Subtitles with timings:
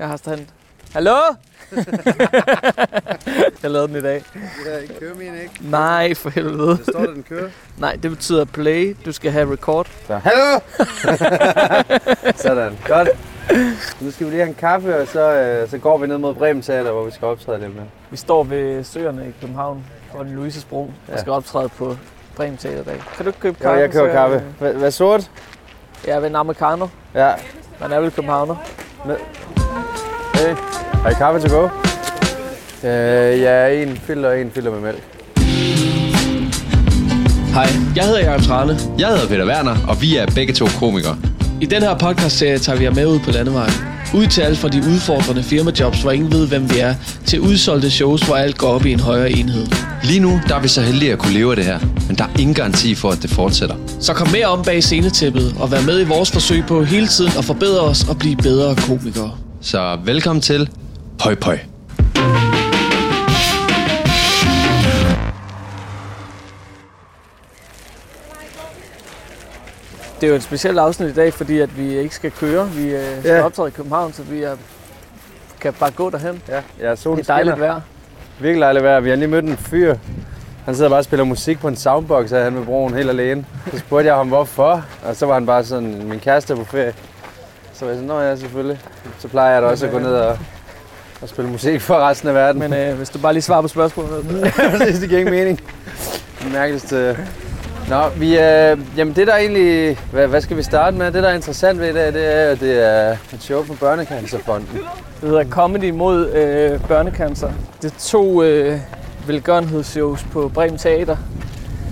[0.00, 0.46] Jeg har stand.
[0.92, 1.16] Hallo?
[3.62, 4.22] jeg lavede den i dag.
[4.66, 5.54] Ja, kører min ikke.
[5.60, 6.68] Nej, for helvede.
[6.68, 7.48] Der står der, den kører.
[7.78, 8.96] Nej, det betyder play.
[9.04, 9.86] Du skal have record.
[10.06, 10.60] Så, hallo!
[12.44, 13.08] Sådan, godt.
[14.00, 16.34] Nu skal vi lige have en kaffe, og så, øh, så går vi ned mod
[16.34, 17.84] Bremen Teater, hvor vi skal optræde lidt med.
[18.10, 19.84] Vi står ved Søerne i København,
[20.22, 21.16] den Louises Bro, og Ja.
[21.20, 21.96] skal optræde på
[22.36, 23.02] Bremen Teaterdag.
[23.16, 23.80] Kan du ikke købe Jo, kaffe?
[23.80, 24.42] jeg køber kaffe.
[24.58, 25.30] Hvad, hvad sort?
[26.06, 26.88] Jeg er ved en amerikaner.
[27.14, 27.32] Ja.
[27.80, 28.56] Man er vel københavner.
[30.40, 30.54] Hey.
[31.02, 31.68] Har I kaffe til go?
[32.84, 35.02] Øh, ja, en filter og en filter med mælk.
[37.54, 38.78] Hej, jeg hedder Jakob Trane.
[38.98, 41.16] Jeg hedder Peter Werner, og vi er begge to komikere.
[41.60, 43.72] I den her podcastserie tager vi jer med ud på landevejen.
[44.14, 46.94] Ud til alt fra de udfordrende firmajobs, hvor ingen ved, hvem vi er,
[47.26, 49.66] til udsolgte shows, hvor alt går op i en højere enhed.
[50.02, 52.24] Lige nu der er vi så heldige at kunne leve af det her, men der
[52.24, 53.76] er ingen garanti for, at det fortsætter.
[54.00, 57.32] Så kom med om bag scenetæppet og vær med i vores forsøg på hele tiden
[57.38, 59.49] at forbedre os og blive bedre komikere.
[59.60, 60.70] Så velkommen til
[61.18, 61.58] Pøj Pøj.
[70.20, 72.68] Det er jo et specielt afsnit i dag, fordi at vi ikke skal køre.
[72.70, 73.42] Vi øh, skal Ja.
[73.44, 74.56] optræde i København, så vi er,
[75.60, 76.42] kan bare gå derhen.
[76.48, 77.68] Ja, ja solen Det er dejligt skinner.
[77.68, 77.80] vejr.
[78.40, 79.00] Virkelig dejligt vejr.
[79.00, 79.94] Vi har lige mødt en fyr.
[80.64, 83.44] Han sidder bare og spiller musik på en soundbox, sagde han ved broen helt alene.
[83.72, 84.84] Så spurgte jeg ham, hvorfor.
[85.04, 86.92] Og så var han bare sådan, min kæreste er på ferie.
[87.80, 88.80] Så var jeg sådan, nå ja, selvfølgelig.
[89.18, 90.38] Så plejer jeg da også at gå ned og,
[91.22, 92.60] og spille musik for resten af verden.
[92.60, 94.26] Men øh, hvis du bare lige svarer på spørgsmålet.
[94.78, 95.60] Præcis, det giver ingen mening.
[96.42, 97.16] Det mærkeligste.
[97.88, 101.06] Nå, vi, øh, jamen det der egentlig, hvad, hvad skal vi starte med?
[101.12, 103.74] Det der er interessant ved i dag, det er, at det er et show på
[103.74, 104.68] Børnecancerfonden.
[105.20, 107.52] Det hedder Comedy mod øh, børnecancer.
[107.82, 108.78] Det er to øh,
[109.26, 111.16] velgørenhedsshows på Bremen Teater.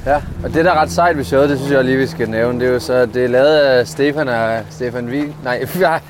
[0.09, 2.31] Ja, og det der er ret sejt ved showet, det synes jeg lige, vi skal
[2.31, 5.37] nævne, det er jo så, det er lavet af Stefan og Stefan Vig...
[5.45, 5.67] Nej,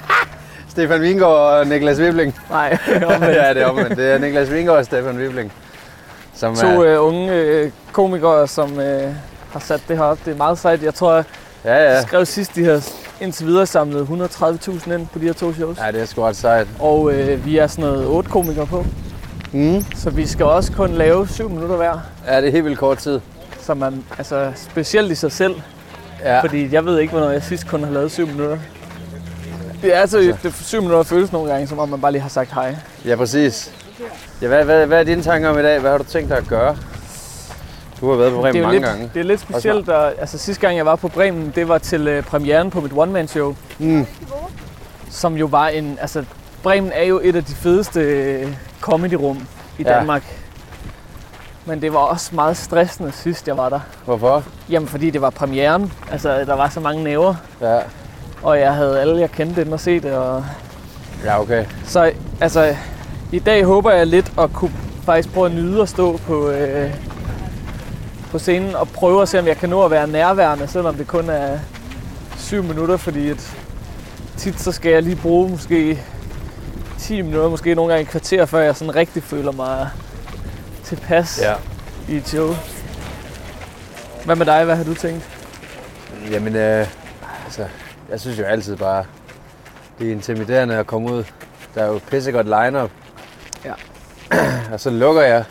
[0.70, 2.34] Stefan Vingård og Niklas Wibling.
[2.50, 2.78] Nej,
[3.22, 3.96] ja, det er omvendt.
[3.96, 5.52] Det er Niklas Vingård og Stefan Wibling.
[6.34, 9.02] Som to er, øh, unge øh, komikere, som øh,
[9.52, 10.18] har sat det her op.
[10.24, 10.83] Det er meget sejt.
[10.83, 11.24] Jeg tror, jeg
[11.64, 11.94] ja.
[11.94, 12.02] ja.
[12.02, 12.84] skrev sidst, de har
[13.20, 15.78] indtil videre samlet 130.000 ind på de her to shows.
[15.78, 16.67] Ja, det er sgu ret sejt.
[16.80, 18.84] Og øh, vi er sådan noget otte komikere på.
[19.52, 19.84] Mm.
[19.96, 22.00] Så vi skal også kun lave 7 minutter hver.
[22.27, 23.20] Ja, det er helt vildt kort tid.
[23.68, 25.55] Så man, altså specielt i sig selv.
[26.24, 26.40] Ja.
[26.40, 28.58] Fordi jeg ved ikke, hvornår jeg sidst kun har lavet 7 minutter.
[29.83, 32.29] Det er altså, det, 7 minutter føles nogle gange, som om man bare lige har
[32.29, 32.77] sagt hej.
[33.05, 33.73] Ja, præcis.
[34.42, 35.80] Ja, hvad, hvad, hvad er dine tanker om i dag?
[35.80, 36.77] Hvad har du tænkt dig at gøre?
[38.01, 39.11] Du har været på Bremen det er mange lidt, gange.
[39.14, 42.08] Det er lidt specielt, og, altså sidste gang jeg var på Bremen, det var til
[42.08, 43.56] øh, premieren på mit one-man-show.
[43.79, 44.06] Mm.
[45.11, 46.24] Som jo var en, altså
[46.62, 49.46] Bremen er jo et af de fedeste øh, comedy-rum
[49.79, 49.89] i Ja.
[49.98, 50.23] Danmark.
[51.68, 53.80] Men det var også meget stressende sidst jeg var der.
[54.05, 54.45] Hvorfor?
[54.70, 57.79] Jamen fordi det var premieren, altså der var så mange næver, Ja,
[58.42, 60.12] og jeg havde alle jeg kendte ind og se det.
[60.12, 60.45] Og...
[61.24, 61.64] ja okay.
[61.84, 62.77] Så altså,
[63.33, 66.95] i dag håber jeg lidt at kunne faktisk prøve at nyde at stå på, øh,
[68.30, 71.06] på scenen og prøve at se, om jeg kan nå at være nærværende, selvom det
[71.06, 71.58] kun er
[72.36, 73.56] 7 minutter, fordi et,
[74.36, 76.02] tit så skal jeg lige bruge måske
[76.98, 79.89] 10 minutter, måske nogle gange et kvarter, før jeg sådan rigtig føler mig
[80.88, 81.54] tilpas Ja.
[82.08, 82.54] i et show.
[84.24, 84.64] Hvad med dig?
[84.64, 85.28] Hvad har du tænkt?
[86.30, 86.86] Jamen, øh,
[87.44, 87.66] altså,
[88.10, 89.04] jeg synes jo altid bare,
[89.98, 91.24] det er intimiderende at komme ud.
[91.74, 92.90] Der er jo pissegodt line-up.
[93.64, 93.72] Ja.
[94.72, 95.44] og så lukker jeg.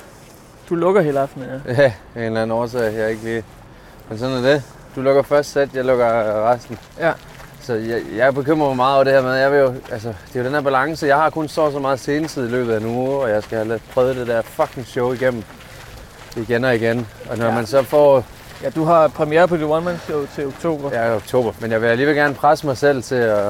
[0.69, 1.73] Du lukker hele aftenen, ja.
[1.73, 3.43] Ja, af en eller anden årsag, jeg ikke lige...
[4.09, 4.63] Men sådan er det.
[4.95, 6.05] Du lukker først sæt, jeg lukker
[6.51, 6.77] resten.
[6.99, 7.11] Ja.
[7.67, 10.35] Så jeg, jeg bekymrer mig meget over det her med, jeg vil jo, altså, det
[10.35, 11.07] er jo den her balance.
[11.07, 13.57] Jeg har kun så så meget scenetid i løbet af en uge, og jeg skal
[13.57, 15.43] have lidt prøvet det der fucking show igennem.
[16.37, 17.07] Igen og igen.
[17.29, 17.53] Og når Ja.
[17.53, 18.23] man så får
[18.63, 20.89] Ja, du har premiere på dit one-man-show til oktober.
[20.93, 21.51] Ja, oktober.
[21.59, 23.45] Men jeg vil alligevel gerne presse mig selv til at,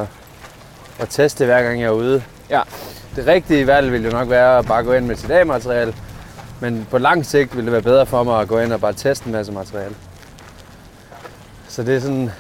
[1.00, 2.24] at teste hver gang jeg er ude.
[2.50, 2.62] Ja.
[3.16, 5.94] Det rigtige valg ville jo nok være at bare gå ind med sit A-materiale.
[6.60, 8.94] Men på lang sigt ville det være bedre for mig at gå ind og bare
[8.94, 9.96] teste en masse materiale.
[11.68, 12.32] Så det er sådan,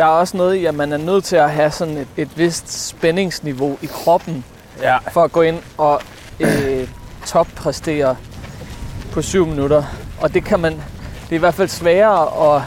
[0.00, 2.38] Der er også noget i, at man er nødt til at have sådan et, et
[2.38, 4.44] vist spændingsniveau i kroppen,
[4.82, 6.00] ja, for at gå ind og
[6.40, 6.88] øh,
[7.26, 8.16] toppræstere
[9.12, 9.84] på 7 minutter.
[10.20, 12.62] Og det kan man, det er i hvert fald sværere at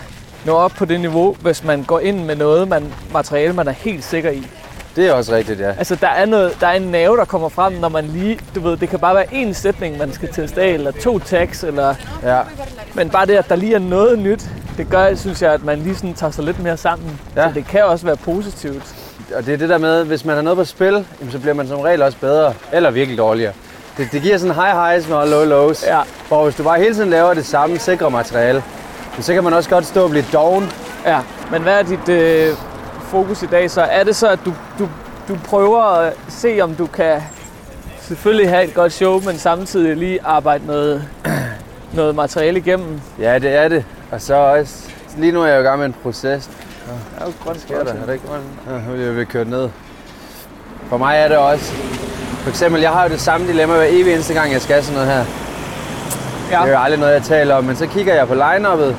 [0.45, 3.71] nå op på det niveau, hvis man går ind med noget, man, materiale, man er
[3.71, 4.47] helt sikker i.
[4.95, 5.69] det er også rigtigt, ja.
[5.77, 8.59] Altså, der er, noget, der er en nerve, der kommer frem, når man lige, du
[8.59, 11.95] ved, det kan bare være én sætning, man skal teste af, eller to tags, eller,
[12.23, 12.41] ja.
[12.93, 15.79] men bare det, at der lige er noget nyt, det gør, synes jeg, at man
[15.79, 17.19] lige sådan tager sig lidt mere sammen.
[17.35, 17.47] Ja.
[17.47, 18.95] Så det kan også være positivt.
[19.35, 21.53] Og det er det der med, hvis man har noget på spil, jamen, så bliver
[21.53, 23.53] man som regel også bedre, eller virkelig dårligere.
[23.97, 25.83] Det, det giver sådan high highs og low lows.
[25.87, 26.01] Ja.
[26.01, 28.63] For hvis du bare hele tiden laver det samme sikre materiale,
[29.19, 30.71] så kan man også godt stå og blive doven.
[31.05, 31.19] Ja,
[31.51, 32.55] men hvad er dit øh,
[33.13, 33.81] fokus i dag så?
[33.81, 34.89] Er det så, at du, du
[35.27, 37.21] du prøver at se, om du kan
[38.01, 41.07] selvfølgelig have et godt show, men samtidig lige arbejde noget,
[41.93, 43.01] noget materiale igennem.
[43.19, 43.85] Ja, det er det.
[44.11, 46.49] Og så også, lige nu er jeg jo i gang med en proces.
[47.19, 47.93] Ja, grønt Sker der?
[47.93, 48.43] Er det ikke grønt?
[48.67, 49.69] Ja, jeg blevet kørt ned.
[50.89, 51.73] For mig er det også...
[52.43, 54.99] For eksempel, jeg har jo det samme dilemma hver evig eneste gang, jeg skal sådan
[54.99, 55.25] noget her.
[56.51, 56.61] Ja.
[56.61, 58.95] Det er jo aldrig noget, jeg taler om, men så kigger jeg på line-uppet,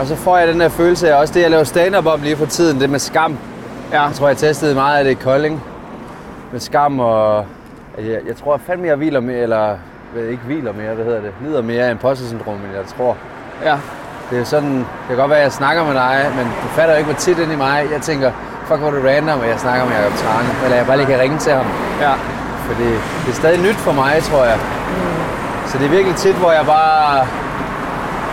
[0.00, 2.36] og så får jeg den der følelse af også det, jeg laver stand-up om lige
[2.36, 3.38] for tiden, det med skam.
[3.92, 4.02] Ja.
[4.02, 5.62] Jeg tror, jeg testede meget af det i Kolding.
[6.52, 7.38] Med skam og...
[7.98, 9.76] at Jeg, jeg tror fandme, jeg hviler mere, eller
[10.14, 11.30] ved ikke hviler mere, hvad hedder det?
[11.44, 13.16] Lider mere af imposter-syndrom, end jeg tror.
[13.64, 13.76] Ja.
[14.30, 16.94] Det er sådan, det kan godt være, at jeg snakker med dig, men du fatter
[16.94, 17.86] jo ikke, hvor tit ind i mig.
[17.92, 18.30] Jeg tænker,
[18.66, 20.48] fuck, hvor er det random, at jeg snakker med Jacob Trane.
[20.64, 21.66] Eller jeg bare lige kan ringe til ham.
[22.00, 22.12] Ja.
[22.68, 22.88] Fordi
[23.24, 24.58] det er stadig nyt for mig, tror jeg.
[25.66, 27.26] Så det er virkelig tit, hvor jeg bare...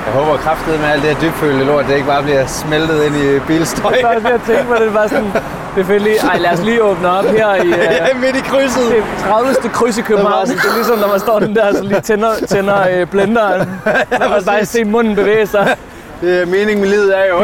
[0.07, 3.15] Jeg håber kraftedet med alt det her dybfølte lort, det ikke bare bliver smeltet ind
[3.15, 3.93] i bilstøj.
[4.01, 6.83] Jeg var at tænke på det, var sådan, det er selvfølgelig, ej lad os lige
[6.83, 7.67] åbne op her i
[8.13, 8.91] uh, midt i krydset.
[8.91, 9.55] det 30.
[9.73, 10.47] kryds i København.
[10.47, 13.59] Det er ligesom, når man står den der, så lige tænder, tænder uh, blenderen.
[14.19, 15.75] Man kan bare se munden bevæge sig.
[16.21, 17.43] Det er meningen med livet er jo.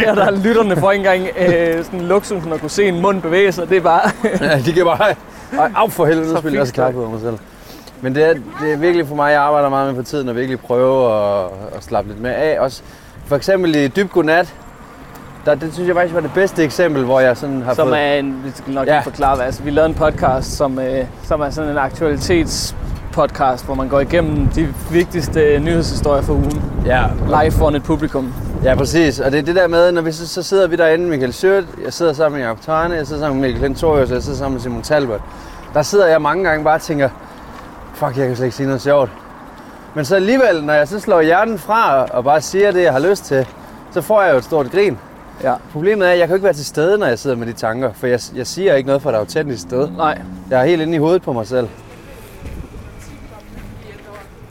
[0.00, 3.52] Her der er lytterne for engang uh, sådan luksusen at kunne se en mund bevæge
[3.52, 3.68] sig.
[3.68, 4.00] Det er bare...
[4.40, 5.14] Ja, de kan bare...
[5.58, 7.38] Ej, Af for helvede, Så spiller jeg også klap ud af mig selv.
[8.04, 10.36] Men det er, det er virkelig for mig, jeg arbejder meget med på tiden, at
[10.36, 11.44] virkelig prøve at,
[11.76, 12.60] at slappe lidt mere af.
[12.60, 12.82] Også
[13.26, 14.54] for eksempel i Dyb Godnat,
[15.46, 17.98] der, det synes jeg faktisk var det bedste eksempel, hvor jeg sådan har som fået...
[18.00, 19.00] er en, vi skal nok Ja.
[19.00, 23.74] forklare, hvad, altså, vi lavede en podcast, som, øh, som er sådan en aktualitetspodcast, hvor
[23.74, 28.34] man går igennem de vigtigste nyhedshistorier for ugen, Ja, live foran et publikum.
[28.64, 29.20] Ja, præcis.
[29.20, 31.66] Og det er det der med, når vi så, så sidder vi derinde, Michael Schødt,
[31.84, 34.54] jeg sidder sammen med Jacob Trane, jeg sidder sammen med Mikkel Klentorius, jeg sidder sammen
[34.54, 35.20] med Simon Talbot.
[35.74, 37.08] Der sidder jeg mange gange bare og tænker,
[37.94, 39.10] fuck, jeg kan slet ikke sige noget sjovt.
[39.94, 42.98] Men så alligevel, når jeg så slår hjernen fra og bare siger det, jeg har
[42.98, 43.46] lyst til,
[43.92, 44.98] så får jeg jo et stort grin.
[45.42, 45.54] Ja.
[45.72, 47.92] Problemet er, at jeg kan ikke være til stede, når jeg sidder med de tanker,
[47.92, 49.90] for jeg, jeg siger ikke noget fra et autentisk sted.
[49.90, 50.18] Nej,
[50.50, 51.68] Jeg er helt inde i hovedet på mig selv.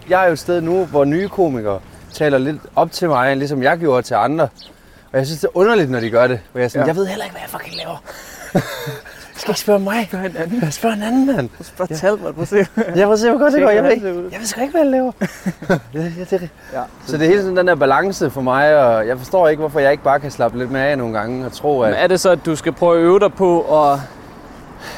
[0.10, 1.80] Jeg er jo et sted nu, hvor nye komikere
[2.14, 4.48] taler lidt op til mig, ligesom jeg gjorde til andre.
[5.12, 6.40] Og jeg synes, det er underligt, når de gør det.
[6.52, 6.82] Hvor jeg sådan.
[6.86, 6.88] Ja.
[6.88, 7.98] jeg ved heller ikke, hvad jeg fucking laver.
[9.34, 10.10] jeg skal ikke spørge mig.
[10.12, 10.62] gør en anden.
[10.62, 11.50] Jeg spørger en anden mand.
[11.62, 11.96] Spørg ja.
[11.96, 12.66] Talbot, prøv at se.
[12.96, 13.70] Jeg må se, hvor godt det går.
[13.70, 15.12] Jeg ved, ikke, jeg ved sgu ikke, hvad jeg laver.
[15.94, 16.50] ja, ja, det er det.
[16.74, 16.82] Ja.
[17.06, 19.80] Så det er hele sådan den der balance for mig, og jeg forstår ikke, hvorfor
[19.80, 21.90] jeg ikke bare kan slappe lidt mere af nogle gange og tro, at...
[21.92, 24.00] Men er det så, at du skal prøve at øve dig på at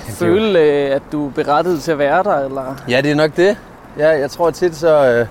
[0.09, 2.75] føle, øh, at du er berettiget til at være der, eller?
[2.89, 3.57] Ja, det er nok det.
[3.97, 5.05] Ja, jeg tror tit så...
[5.05, 5.27] Øh,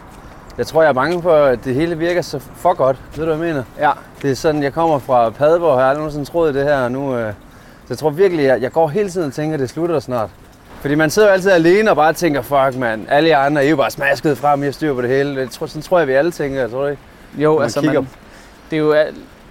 [0.59, 2.97] jeg tror, jeg er bange for, at det hele virker så for godt.
[3.17, 3.65] Ved du, hvad jeg mener?
[3.79, 3.91] Ja.
[4.23, 6.77] Det er sådan, jeg kommer fra Padborg, og jeg har aldrig nogensinde troet det her,
[6.77, 7.17] og nu...
[7.17, 7.33] Øh,
[7.85, 10.31] så jeg tror virkelig, jeg, jeg går hele tiden og tænker, at det slutter snart.
[10.81, 13.69] Fordi man sidder jo altid alene og bare tænker, fuck mand, alle jer andre er
[13.71, 15.41] jo bare smasket frem, jeg styr på det hele.
[15.41, 17.03] Jeg tror, sådan tror jeg, vi alle tænker, jeg tror det ikke.
[17.39, 18.09] Jo, man altså, kigger- man,
[18.71, 18.95] det er jo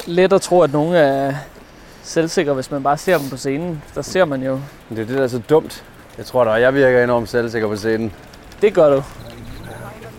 [0.06, 1.34] let at tro, at nogen er
[2.04, 3.82] selvsikre, hvis man bare ser dem på scenen.
[3.96, 4.60] Der ser man jo,
[4.90, 5.84] det er det, der er så dumt.
[6.18, 8.14] Jeg tror da, jeg virker enormt selvsikker på scenen.
[8.62, 9.04] det gør du.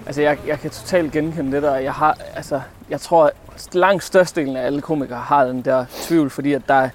[0.06, 1.74] Altså, jeg, jeg kan totalt genkende det der.
[1.76, 3.32] Jeg har, altså, jeg tror, at
[3.72, 6.88] langt størstedelen af alle komikere har den der tvivl, fordi at der, er-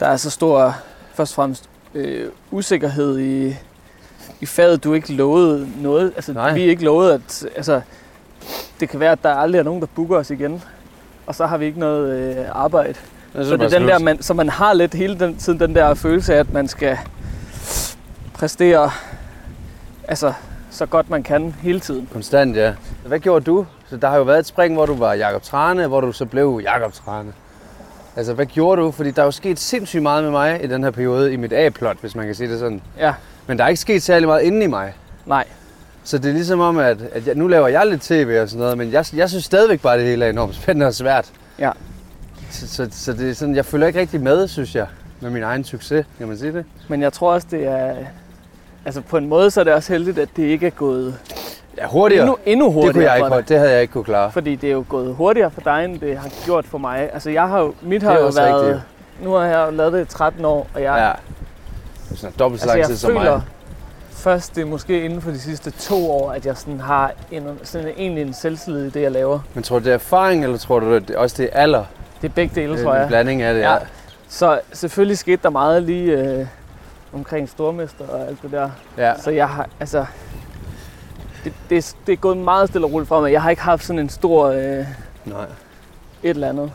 [0.00, 0.76] der er så stor,
[1.14, 3.56] først og fremmest, øh, usikkerhed i,
[4.40, 4.84] i faget.
[4.84, 6.12] Du er ikke lovet noget.
[6.16, 6.54] Altså, Nej.
[6.54, 7.80] vi er ikke lovet, at altså,
[8.80, 10.62] det kan være, at der aldrig er nogen, der booker os igen.
[11.26, 12.94] Og så har vi ikke noget øh, arbejde.
[13.34, 15.74] Jeg Så det er den der, man, så man har lidt hele den tiden den
[15.74, 16.98] der følelse af, at man skal
[18.34, 18.90] præstere
[20.08, 20.32] altså,
[20.70, 22.08] så godt man kan hele tiden.
[22.12, 22.74] Konstant, ja.
[23.06, 23.66] Hvad gjorde du?
[23.90, 26.26] Så der har jo været et spring, hvor du var Jakob Trane, hvor du så
[26.26, 27.32] blev Jakob Trane.
[28.20, 28.90] Altså, hvad gjorde du?
[28.90, 31.52] Fordi der er jo sket sindssygt meget med mig i den her periode, i mit
[31.52, 32.82] A-plot, hvis man kan sige det sådan.
[32.98, 33.14] Ja,
[33.46, 34.94] Men der er ikke sket særlig meget inde i mig.
[35.26, 35.44] nej.
[36.04, 38.60] Så det er ligesom om, at, at jeg, nu laver jeg lidt tv og sådan
[38.60, 41.30] noget, men jeg, jeg synes stadigvæk bare, at det hele er enormt spændende og svært.
[41.58, 41.70] Ja.
[42.50, 44.86] Så, så, så det er sådan, jeg følger ikke rigtig med, synes jeg,
[45.20, 46.06] med min egen succes.
[46.18, 46.64] Kan man sige det?
[46.88, 47.96] Men jeg tror også, det er...
[48.84, 51.18] Altså på en måde, så er det også heldigt, at det ikke er gået
[51.78, 52.22] Ja, hurtigere.
[52.22, 54.32] endnu, endnu hurtigere det kunne jeg ikke, det havde jeg ikke kunne klare.
[54.32, 57.10] Fordi det er jo gået hurtigere for dig, end det har gjort for mig.
[57.12, 58.62] Altså jeg har jo, mit har jo været...
[58.62, 58.82] rigtigt.
[59.22, 61.12] Nu har jeg lavet det i 13 år, og jeg, Ja.
[62.08, 63.42] Det er sådan dobbelt så altså, lang jeg tid som føler mig.
[64.10, 67.58] først, det er måske inden for de sidste to år, at jeg sådan har en,
[67.62, 69.38] sådan egentlig en selvtillid i det, jeg laver.
[69.54, 71.84] Men tror du, det er erfaring, eller tror du, det er også det er alder?
[72.22, 73.02] Det er begge dele, Det tror jeg.
[73.02, 73.72] en blanding af det, Ja.
[73.72, 73.78] ja.
[74.28, 76.46] Så selvfølgelig skete der meget lige øh,
[77.14, 78.70] omkring stormester og alt det der.
[78.98, 79.12] ja.
[79.18, 80.06] Så jeg har, altså...
[81.44, 83.32] Det, det, er- det er gået meget stille og roligt fra mig.
[83.32, 84.86] Jeg har ikke haft sådan en stor øh, et
[85.24, 85.44] Nej.
[86.22, 86.72] eller andet.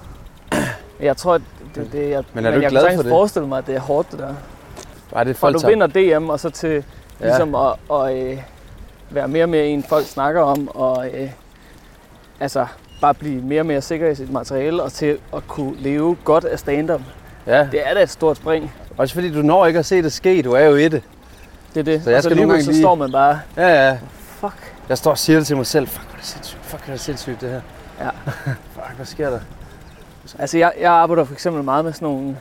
[1.00, 1.42] Jeg tror, at
[1.76, 3.10] det, det jeg, Men er du jeg ikke kan glad for det?
[3.10, 4.34] forestille mig, at det er hårdt, det der.
[5.14, 6.84] Bare det er For folk du tager- vinder DM, og så til
[7.20, 7.26] Ja.
[7.26, 8.38] ligesom at, at øh,
[9.10, 11.30] være mere og mere en, folk snakker om, og øh,
[12.40, 12.66] altså
[13.02, 16.46] bare blive mere og mere sikker i sit materiale, og til at kunne leve godt
[16.46, 17.02] af stand-up.
[17.48, 18.74] Ja, Det er da et stort spring.
[18.98, 21.04] Også fordi du når ikke at se det ske, du er jo i det.
[21.74, 22.04] Det er det.
[22.04, 23.98] Så jeg og så skal nogle alligevel gange så lige- står man bare, Ja, ja.
[24.50, 24.74] Fuck.
[24.90, 25.88] Jeg står og siger det til mig selv.
[25.88, 26.60] Fuck, hvor er det sindssygt.
[26.66, 27.62] Fuck, hvor er det sindssygt, det her.
[28.00, 28.10] Ja.
[28.75, 29.40] Fuck, hvad sker der?
[30.40, 32.38] Altså jeg, jeg arbejder for eksempel meget med sådan nogle,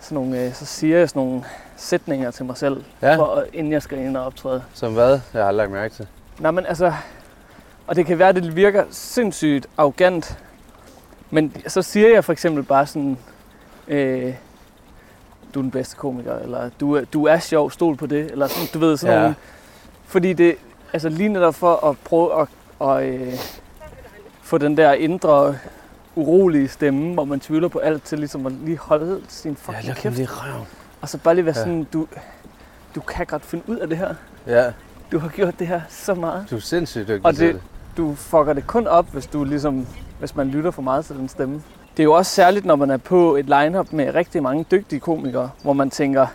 [0.00, 1.44] sådan nogle øh, så siger jeg sådan nogle
[1.76, 3.16] sætninger til mig selv, Ja.
[3.16, 4.62] for, inden jeg skal ind og optræde.
[4.74, 5.20] Som hvad?
[5.34, 6.06] Jeg har lagt mærke til.
[6.38, 6.92] Nej, men altså,
[7.86, 10.38] og det kan være, at det virker sindssygt arrogant,
[11.30, 13.18] men så siger jeg for eksempel bare sådan,
[13.88, 14.34] øh,
[15.54, 18.46] du er den bedste komiker, eller du, er- du er sjov, stol på det, eller
[18.46, 19.20] sådan, du ved, sådan ja.
[19.20, 19.34] nogle,
[20.06, 20.56] fordi det,
[20.92, 22.48] altså lige netop for at prøve at,
[22.88, 23.32] at øh,
[24.42, 25.58] få den der indre
[26.14, 29.94] urolige stemme, hvor man tvivler på alt, til ligesom at lige holde sin fucking Ja,
[29.94, 30.64] kæft, lige røv.
[31.00, 31.60] og så bare lige være Ja.
[31.62, 32.06] sådan, du,
[32.94, 34.14] du kan godt finde ud af det her,
[34.46, 34.64] Ja,
[35.12, 36.46] du har gjort det her så meget.
[36.50, 37.62] du er sindssygt dygtig Og til det- det.
[37.96, 39.86] du fucker det kun op, hvis du ligesom,
[40.18, 41.62] hvis man lytter for meget til den stemme.
[41.96, 45.00] Det er jo også særligt, når man er på et lineup med rigtig mange dygtige
[45.00, 46.26] komikere, hvor man tænker,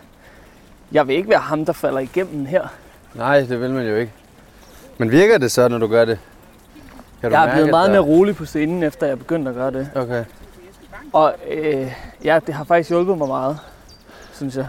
[0.91, 2.67] jeg vil ikke være ham, der falder igennem her.
[3.15, 4.12] Nej, det vil man jo ikke.
[4.98, 6.19] Men virker det så, når du gør det?
[7.21, 9.55] Kan du Jeg er blevet meget der- mere rolig på scenen, efter jeg begyndte at
[9.55, 9.89] gøre det.
[9.95, 10.24] Okay.
[11.13, 11.91] Og øh,
[12.24, 13.57] ja, det har faktisk hjulpet mig meget,
[14.33, 14.67] synes jeg.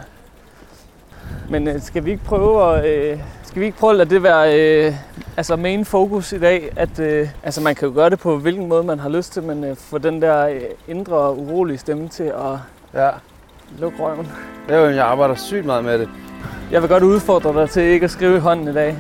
[1.50, 4.22] Men øh, skal vi ikke prøve at, øh, skal vi ikke prøve at lade det
[4.22, 4.94] være øh,
[5.36, 6.72] altså main fokus i dag?
[6.76, 9.42] At, øh, altså man kan jo gøre det på hvilken måde man har lyst til,
[9.42, 12.58] men øh, få den der øh, indre urolige stemme til at
[12.94, 13.10] Ja.
[13.78, 14.28] lukke røven.
[14.68, 16.08] Det er jo, jeg arbejder sygt meget med det.
[16.70, 18.96] Jeg vil godt udfordre dig til ikke at skrive i hånden i dag.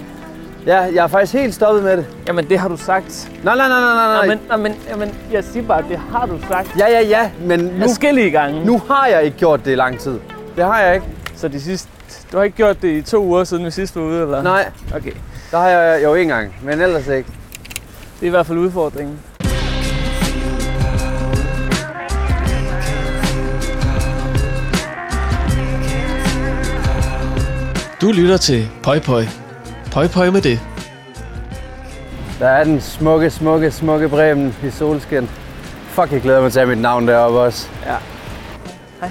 [0.66, 2.06] Ja, jeg er faktisk helt stoppet med det.
[2.28, 3.30] Jamen det har du sagt.
[3.44, 4.06] Nej, nej, nej, nej, nej.
[4.06, 4.36] Nej, nej.
[4.36, 6.68] men, nej, men, jamen, jeg siger bare, det har du sagt.
[6.78, 8.64] Ja, ja, ja, men nu, Forskellige gange.
[8.66, 10.18] nu har jeg ikke gjort det i lang tid.
[10.56, 11.06] Det har jeg ikke.
[11.36, 11.88] Så de sidste,
[12.32, 14.42] du har ikke gjort det i to uger siden vi sidst var ude, eller?
[14.42, 15.12] Nej, Okay.
[15.50, 17.28] der har jeg jo en gang, men ellers ikke.
[18.20, 19.18] Det er i hvert fald udfordringen.
[28.00, 29.24] Du lytter til Pøj Pøj.
[29.92, 30.60] Pøj Pøj med det.
[32.38, 35.28] Der er den smukke, smukke, smukke Bremen i solskin.
[35.88, 37.68] Fuck, jeg glæder mig til at have mit navn deroppe også.
[37.86, 37.96] Ja.
[39.00, 39.10] Hej.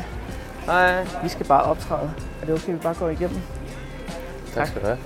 [0.66, 1.06] Hej.
[1.24, 2.12] Vi skal bare optræde.
[2.42, 3.42] Er det okay, vi bare går igennem?
[4.56, 4.98] Tak skal du have.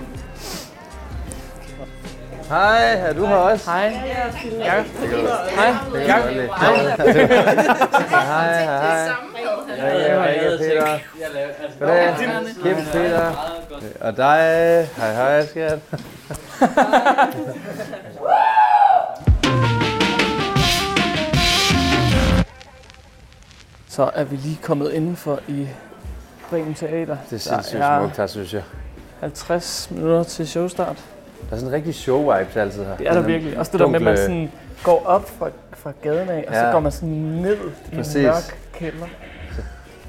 [2.48, 3.70] Hej, er du her også?
[3.70, 3.82] Hej.
[3.82, 4.64] Ja.
[4.64, 4.84] Hej.
[5.10, 6.48] Lide.
[6.58, 6.72] Hej,
[8.24, 9.08] hej, hej.
[10.58, 10.98] Peter.
[11.78, 12.14] Goddag.
[12.62, 13.55] Kim, Peter.
[14.00, 14.88] Og dig.
[14.96, 15.78] Hej, hej, skat.
[23.88, 25.68] Så er vi lige kommet indenfor i
[26.50, 27.16] Bremen Teater.
[27.30, 28.62] Det er sindssygt smukt her, synes jeg.
[29.20, 30.96] 50 minutter til showstart.
[31.50, 32.96] Der er sådan en rigtig show-vibes altid her.
[32.96, 33.58] Det er der virkelig.
[33.58, 34.50] Også det der med, at man dunkle- sådan
[34.82, 36.70] går op fra, fra gaden af, og så Ja.
[36.70, 37.56] går man sådan ned
[37.92, 39.06] i en mørk kælder.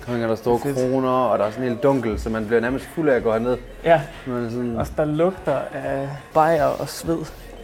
[0.07, 2.59] Så hænger der store kroner, og der er sådan en helt dunkel, så man bliver
[2.61, 3.57] nærmest fuld af at gå herned.
[3.83, 7.17] Ja, Man er sådan, også der lugter af bajer og sved.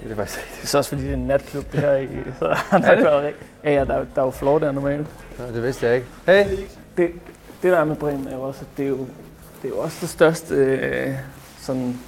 [0.04, 0.56] det er faktisk rigtigt.
[0.58, 1.96] Det er så også fordi, det er en natklub, det her.
[1.96, 2.08] I,
[2.40, 2.56] så
[2.92, 3.46] ikke været rigtigt.
[3.64, 5.08] Ja, ja, der, er- der er jo floor der normalt.
[5.40, 6.08] Nå, det vidste jeg ikke.
[6.26, 6.46] Hey.
[6.98, 7.12] Det,
[7.64, 8.98] det der er med Bremen er jo også, at det er jo,
[9.62, 11.14] det er jo også det største øh,
[11.60, 12.00] sådan,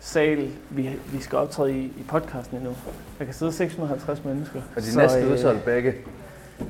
[0.00, 2.72] sal, vi, vi skal optræde i, i podcasten endnu.
[3.18, 4.60] Der kan sidde 650 mennesker.
[4.76, 5.94] Og de er næsten øh, udsolgt begge.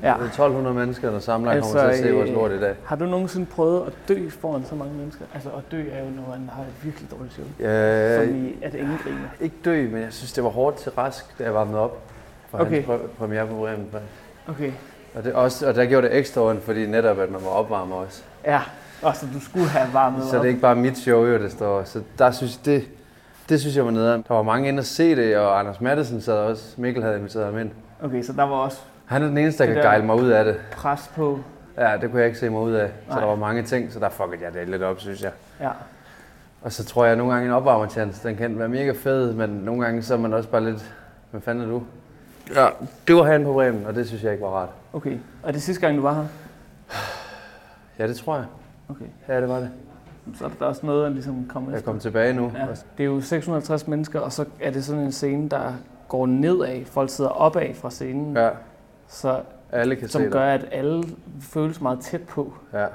[0.03, 0.13] Ja.
[0.13, 2.51] Det er 1200 mennesker, der samler altså, kommer Altså, til at se vores øh, lort
[2.51, 2.75] i dag.
[2.85, 5.25] Har du nogensinde prøvet at dø foran så mange mennesker?
[5.33, 7.45] Altså at dø er jo, når man har et virkelig dårligt show.
[7.67, 9.17] Øh, Som i, at ingen griner.
[9.39, 11.97] ikke dø, men jeg synes, det var hårdt til rask, da jeg varmede op
[12.49, 12.85] for Okay.
[12.85, 13.87] hans præ- premiere på Bremen.
[14.47, 14.71] Okay.
[15.15, 17.97] Og, det også, og der gjorde det ekstra ondt, fordi netop, at man var opvarmet
[17.97, 18.21] også.
[18.45, 18.61] Ja,
[19.01, 21.51] og så du skulle have varmet Så det er ikke bare mit show, jo, det
[21.51, 21.83] står.
[21.83, 22.83] Så der synes det,
[23.49, 24.25] det synes jeg var nederen.
[24.27, 26.63] Der var mange inde at se det, og Anders Madsen sad også.
[26.77, 27.69] Mikkel havde inviteret ham ind.
[28.03, 30.45] Okay, så der var også Han er den eneste, der kan gejle mig ud af
[30.45, 30.55] det.
[30.71, 31.39] pres på.
[31.77, 32.89] Ja, det kunne jeg ikke se mig ud af.
[33.07, 33.19] Så Nej.
[33.19, 35.31] der var mange ting, så der fuckede jeg det lidt op, synes jeg.
[35.61, 35.69] Ja.
[36.61, 39.49] Og så tror jeg, at nogle gange en opvarmertjans, den kan være mega fed, men
[39.49, 40.95] nogle gange så er man også bare lidt,
[41.31, 41.83] hvad fanden er du?
[42.55, 42.67] Ja,
[43.07, 44.69] det var han på Bremen, og det synes jeg ikke var rart.
[44.93, 45.17] Okay.
[45.43, 46.25] Og det sidste gang, du var her?
[47.99, 48.45] Ja, det tror jeg.
[48.89, 49.05] Okay.
[49.27, 49.69] Ja, det var det.
[50.37, 51.91] Så er der også noget, der ligesom kommer Jeg efter.
[51.91, 52.51] kom tilbage nu.
[52.55, 52.65] Ja.
[52.97, 55.73] Det er jo 650 mennesker, og så er det sådan en scene, der
[56.07, 56.85] går nedad.
[56.85, 58.49] Folk sidder opad fra scenen, Ja,
[59.07, 61.03] så, alle kan som se gør, at alle
[61.41, 62.53] føles meget tæt på.
[62.73, 62.85] Ja.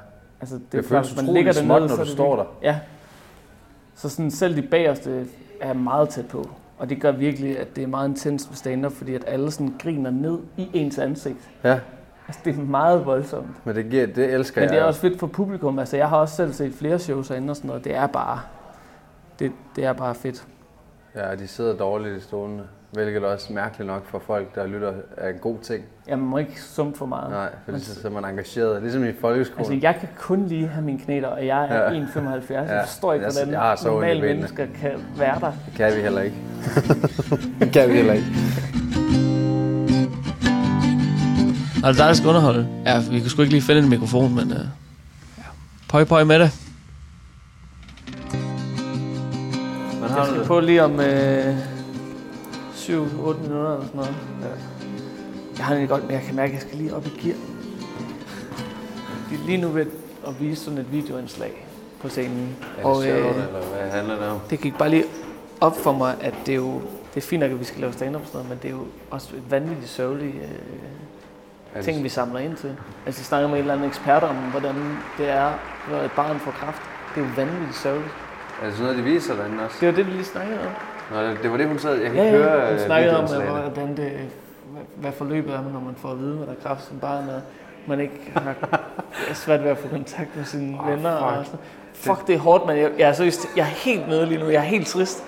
[0.41, 2.81] Altså, det, Det er føles klart, man ligger småt, dernede, når du står virkelig- Ja.
[3.95, 5.27] Så sådan, selv de bagerste
[5.61, 6.49] er meget tæt på.
[6.79, 9.75] Og det gør virkelig, at det er meget intens med stand fordi at alle sådan
[9.83, 11.51] griner ned i ens ansigt.
[11.65, 11.79] Ja,
[12.29, 13.67] Altså, det er meget voldsomt.
[13.67, 14.75] men det, giver, det elsker Men jeg.
[14.75, 15.79] det er også fedt for publikum.
[15.79, 17.85] Altså, jeg har også selv set flere shows herinde og sådan noget.
[17.85, 18.41] Det er bare,
[19.39, 20.47] det, det er bare fedt.
[21.15, 22.63] Ja, de sidder dårligt i stolene.
[22.93, 25.85] Hvilket også mærkeligt nok for folk, der lytter, er en god ting.
[26.09, 27.31] Ja, man må ikke sumpe for meget.
[27.31, 28.83] Nej, fordi så, så er man engageret.
[28.83, 29.59] Ligesom i folkeskolen.
[29.73, 32.05] Altså, jeg kan kun lige have mine knæler, og jeg er Ja.
[32.05, 32.53] 1,75.
[32.73, 35.53] Jeg forstår ikke, Jeg- hvordan jeg så normale mennesker kan være der.
[35.67, 36.37] Det kan vi heller ikke.
[37.61, 38.27] det kan vi heller ikke.
[41.85, 42.69] Og det er der skal underholde.
[42.87, 44.45] Ja, vi kunne sgu ikke lige finde en mikrofon, men...
[44.51, 44.57] Uh,
[45.39, 45.43] ja.
[45.89, 46.51] Pøj, pøj med det.
[50.01, 50.47] Man Jeg har skal noget.
[50.47, 51.55] på lige om øh,
[52.89, 54.15] 7-8 minutter eller sådan noget.
[54.43, 54.47] Ja.
[55.57, 57.37] Jeg har det godt, men jeg kan mærke, at jeg skal lige op i gear.
[59.31, 59.87] De er lige nu ved
[60.27, 61.67] at vise sådan et videoindslag
[62.01, 62.57] på scenen.
[62.79, 64.39] Er og det sjovt, øh, eller hvad handler det om?
[64.51, 65.05] det gik bare lige
[65.61, 66.81] op for mig, at det er jo...
[67.15, 68.85] Det er fint nok, at vi skal lave stand-up sådan noget, men det er jo
[69.11, 70.49] også et vanvittigt sørgeligt øh,
[71.77, 72.77] det- ting, vi samler ind til.
[73.07, 74.75] Altså, jeg snakker med en eller anden ekspert om, hvordan
[75.19, 75.53] det er,
[75.91, 76.83] når et barn får kraft.
[77.15, 78.11] Det er jo vanvittigt sørgeligt.
[78.63, 79.77] Er det sådan noget, de viser derinde også?
[79.81, 80.73] Det var det, vi lige snakkede om.
[81.13, 81.95] Nå, det, var det, hun sad.
[81.95, 84.13] Jeg kan Ja, ikke høre ja, hun øh, snakkede om, hvordan det,
[84.73, 87.29] hvad, hvad forløbet er, når man får at vide, hvad der er kræft som barn,
[87.29, 87.41] og
[87.87, 88.55] man ikke har
[89.35, 91.17] svært ved at få kontakt med sine oh, venner.
[91.19, 91.39] fuck.
[91.39, 91.61] Og sådan.
[91.93, 94.47] fuck, det er hårdt, men jeg, jeg, er seriøst, jeg er helt nede lige nu.
[94.47, 95.25] Jeg er helt trist.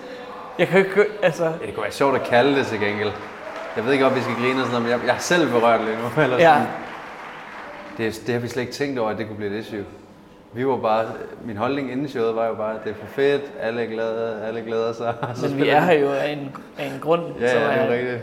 [0.58, 1.44] Jeg kan ikke, altså...
[1.44, 3.10] Ja, det kunne være sjovt at kalde det til gengæld.
[3.76, 5.50] Jeg ved ikke, om vi skal grine og sådan noget, men jeg, jeg er selv
[5.50, 6.22] berørt lige nu.
[6.22, 6.66] Eller Ja, sådan.
[8.12, 9.84] Det, det har vi slet ikke tænkt over, at det kunne blive et issue.
[10.54, 11.04] Vi var bare,
[11.44, 14.42] min holdning inden showet var jo bare, at det er for fedt, alle er glade,
[14.46, 15.14] alle glæder sig.
[15.34, 17.22] så men vi er her jo af en, af en grund.
[17.40, 18.22] Ja, som ja, det er, rigtigt.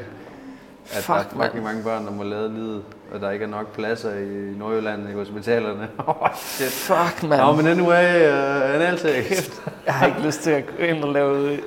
[0.92, 2.84] At Fuck, der er fucking mange børn, der må lade livet,
[3.14, 5.88] og der ikke er nok pladser i Nordjylland i hospitalerne.
[6.08, 6.72] oh, shit.
[6.72, 7.42] Fuck, mand.
[7.42, 9.64] Nå, men anyway, uh, en altekst.
[9.86, 11.60] Jeg har ikke lyst til at gå ind og lave...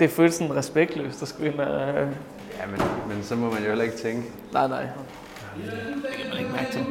[0.00, 1.80] Det føles sådan respektløst at skulle ind og...
[1.80, 4.28] Ja, men, men så må man jo heller ikke tænke.
[4.52, 4.82] Nej, nej.
[4.82, 6.84] Det kan man ikke mærke til.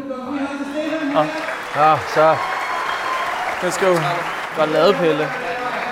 [1.75, 2.35] Nå, så.
[3.63, 3.91] Let's go.
[4.57, 5.19] Godt lavet, Pelle.
[5.19, 5.29] Det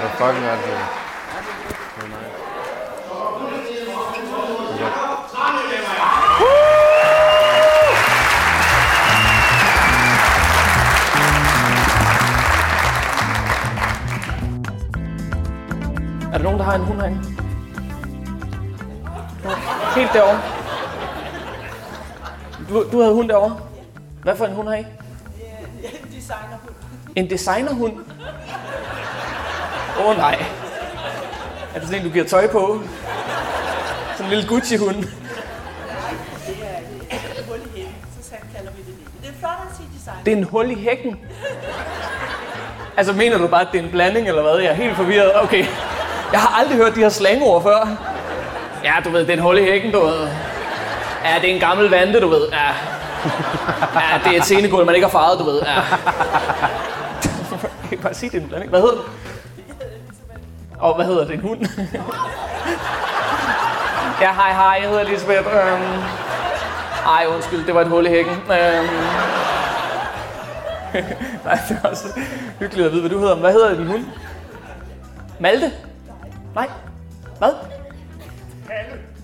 [0.03, 0.59] var fucking godt.
[0.63, 0.71] Det
[1.97, 2.29] var nice.
[16.33, 17.23] Er der nogen, der har en hund herinde?
[19.95, 20.41] Helt derovre.
[22.69, 23.59] Du, du havde hund derovre.
[24.23, 24.79] Hvad for en hund har I?
[24.79, 24.85] En
[26.15, 26.88] designerhund.
[27.19, 27.93] En designerhund?
[29.99, 30.45] Åh oh, nej.
[31.75, 32.81] Er det sådan en, du giver tøj på?
[34.17, 34.95] Sådan en lille Gucci-hund.
[34.95, 35.05] Nej,
[36.45, 36.57] Det
[37.11, 39.21] er et hul i hækken, så kalder vi det det.
[39.21, 40.23] Det er flot at sige designer.
[40.25, 41.15] Det er en hul i hækken.
[42.97, 44.55] Altså mener du bare, at det er en blanding, eller hvad?
[44.55, 45.31] Jeg er helt forvirret.
[45.43, 45.65] Okay.
[46.31, 47.97] Jeg har aldrig hørt de her slangord før.
[48.83, 50.27] Ja, du ved, det er en hul i hækken, du ved.
[51.25, 52.47] Ja, det er en gammel vante, du ved.
[52.51, 52.69] Ja.
[53.95, 55.61] Ja, det er et scenegulv, man ikke har farvet, du ved.
[55.61, 55.81] Ja.
[57.99, 58.69] Kan bare sige, det er en blanding.
[58.69, 59.01] Hvad hedder du?
[60.79, 61.33] Og hvad hedder det?
[61.33, 61.59] En hund?
[64.21, 64.77] ja, hej, hej.
[64.81, 65.47] Jeg hedder Elisabeth.
[65.47, 66.03] Øhm...
[67.05, 68.33] Ej, undskyld, det var et hul i hækken.
[68.33, 68.89] Øhm...
[71.45, 72.19] Nej, det er også
[72.59, 73.35] hyggeligt at vide, hvad du hedder.
[73.35, 74.05] Hvad hedder din hund?
[75.39, 75.71] Malte?
[76.55, 76.69] Nej.
[77.37, 77.51] Hvad?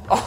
[0.10, 0.18] Oh.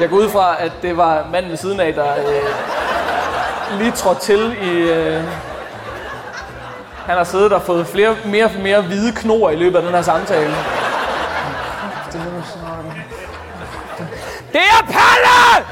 [0.00, 4.20] Jeg går ud fra, at det var manden ved siden af, der øh, lige trådte
[4.20, 4.92] til i...
[4.92, 5.47] Øh,
[7.08, 9.94] han har siddet og fået flere, mere og mere hvide knor i løbet af den
[9.94, 10.54] her samtale.
[14.52, 15.64] Det er, Palle!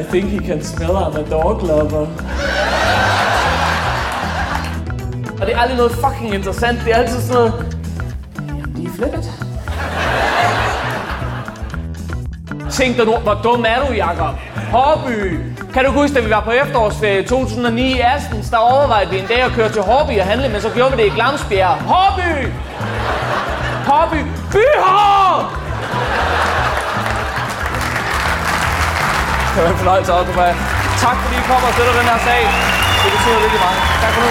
[0.00, 2.06] I think he can smell I'm a dog lover.
[5.40, 6.78] Og det er aldrig noget fucking interessant.
[6.84, 7.78] Det er altid sådan noget...
[8.48, 9.24] Jamen, de er flippet.
[12.70, 14.34] Tænk dig nu, hvor dum er du, Jakob?
[14.72, 15.40] Hårby.
[15.74, 19.26] Kan du huske, da vi var på efterårsferie 2009 i Astens, der overvejede vi en
[19.26, 21.74] dag at køre til Hårby og handle, men så gjorde vi det i Glamsbjerg.
[21.92, 22.48] Hårby!
[23.88, 24.20] Hårby!
[24.52, 25.52] Byhår!
[29.54, 30.50] Det var en fornøjelse også, Occupy.
[31.04, 32.42] Tak fordi I kommer og støtter den her sag.
[33.02, 33.80] Det betyder virkelig meget.
[34.02, 34.30] Tak for nu.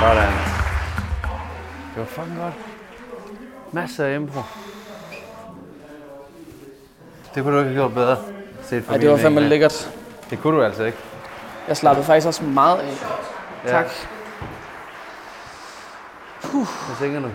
[0.00, 0.51] Sådan.
[2.02, 2.54] Var fucking godt.
[3.72, 4.40] Masser af impro.
[7.34, 8.16] Det kunne du ikke have gjort bedre.
[8.62, 9.90] Set fra Ja, min det var fandme lækkert.
[10.30, 10.98] Det kunne du altså ikke.
[11.68, 13.04] Jeg slappede faktisk også meget af.
[13.64, 13.70] Ja.
[13.70, 13.86] Tak.
[16.42, 17.28] Hvad tænker du?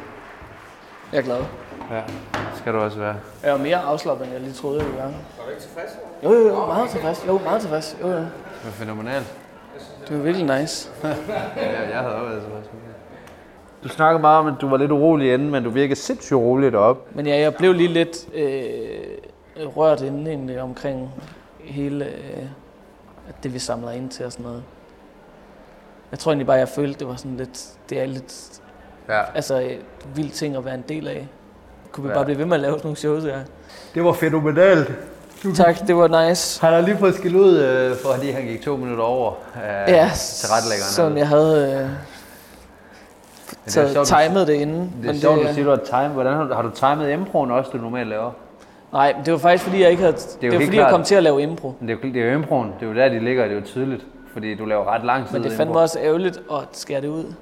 [1.12, 1.44] Jeg er glad.
[1.92, 2.02] Ja,
[2.56, 3.16] skal du også være.
[3.44, 5.08] Jeg var mere afslappet, end jeg lige troede, jeg ville være.
[5.38, 5.92] Var du ikke tilfreds?
[6.24, 6.66] Jo, jo, jo.
[6.66, 7.24] Meget tilfreds.
[7.28, 7.98] Jo, meget tilfreds.
[8.02, 8.16] Jo, jo.
[8.18, 8.30] Det
[8.66, 9.34] var fænomenalt.
[10.08, 10.90] Det var virkelig nice.
[11.04, 12.68] Ja, jeg havde også været tilfreds.
[13.84, 16.72] Du snakkede meget om, at du var lidt urolig inden, men du virkede sindssygt rolig
[16.72, 17.02] deroppe.
[17.16, 18.18] Men ja, jeg blev lige lidt...
[18.34, 21.10] Øh, rørt inde egentlig omkring
[21.60, 22.44] hele øh,
[23.30, 24.64] at det, vi samler ind til og sådan noget.
[26.12, 28.60] Jeg tror egentlig bare, jeg følte, det var sådan lidt, det er lidt,
[29.10, 29.22] Ja.
[29.36, 29.72] altså øh,
[30.16, 31.28] vild ting at være en del af.
[31.92, 32.16] Kunne vi Ja.
[32.16, 33.40] bare blive ved med at lave sådan nogle shows, ja.
[33.96, 34.92] Det var fænomenalt.
[35.56, 36.62] Tak, det var nice.
[36.62, 39.62] Han har lige fået skilt ud, øh, fordi han gik to minutter over øh,
[39.94, 40.92] Ja, til retlæggeren.
[40.92, 41.90] sådan jeg havde øh,
[43.68, 44.94] taget, sjovt, timet det inden.
[45.02, 46.10] Det er sjovt, du siger, du har timet.
[46.12, 48.32] Hvordan har du, har du timet improen også, du normalt laver?
[48.94, 50.16] Nej, men det var faktisk fordi, jeg ikke havde...
[50.16, 51.74] Det, det var fordi, jeg klart- kom til at lave impro.
[51.80, 52.74] Men det er jo, det er jo improen.
[52.80, 54.06] Det er jo der, de ligger, det er jo tydeligt.
[54.34, 55.58] Fordi du laver ret lang tid Men det impro.
[55.58, 57.34] fandme også ærgerligt at skære det ud.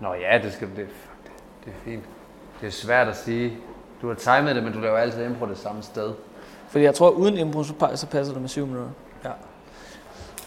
[0.00, 0.86] Nå ja, det, skal, det, det,
[1.64, 2.02] det er fint.
[2.60, 3.52] Det er svært at sige.
[4.02, 6.10] Du har timet det, men du laver altid impro det samme sted.
[6.68, 8.90] Fordi jeg tror, uden impro, så, pa- så passer det med syv minutter.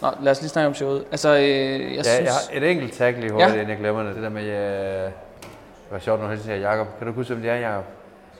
[0.02, 0.06] Ja.
[0.06, 1.04] Nå, lad os lige snakke om showet.
[1.10, 2.20] Altså, øh, jeg Ja, synes...
[2.20, 3.54] jeg har et enkelt tag lige hurtigt, Ja.
[3.54, 3.60] ja.
[3.60, 4.14] inden jeg glemmer det.
[4.14, 5.10] Det der med, øh, det
[5.90, 7.84] var sjovt, når du siger, Jacob, kan du huske, hvem det er, Jacob?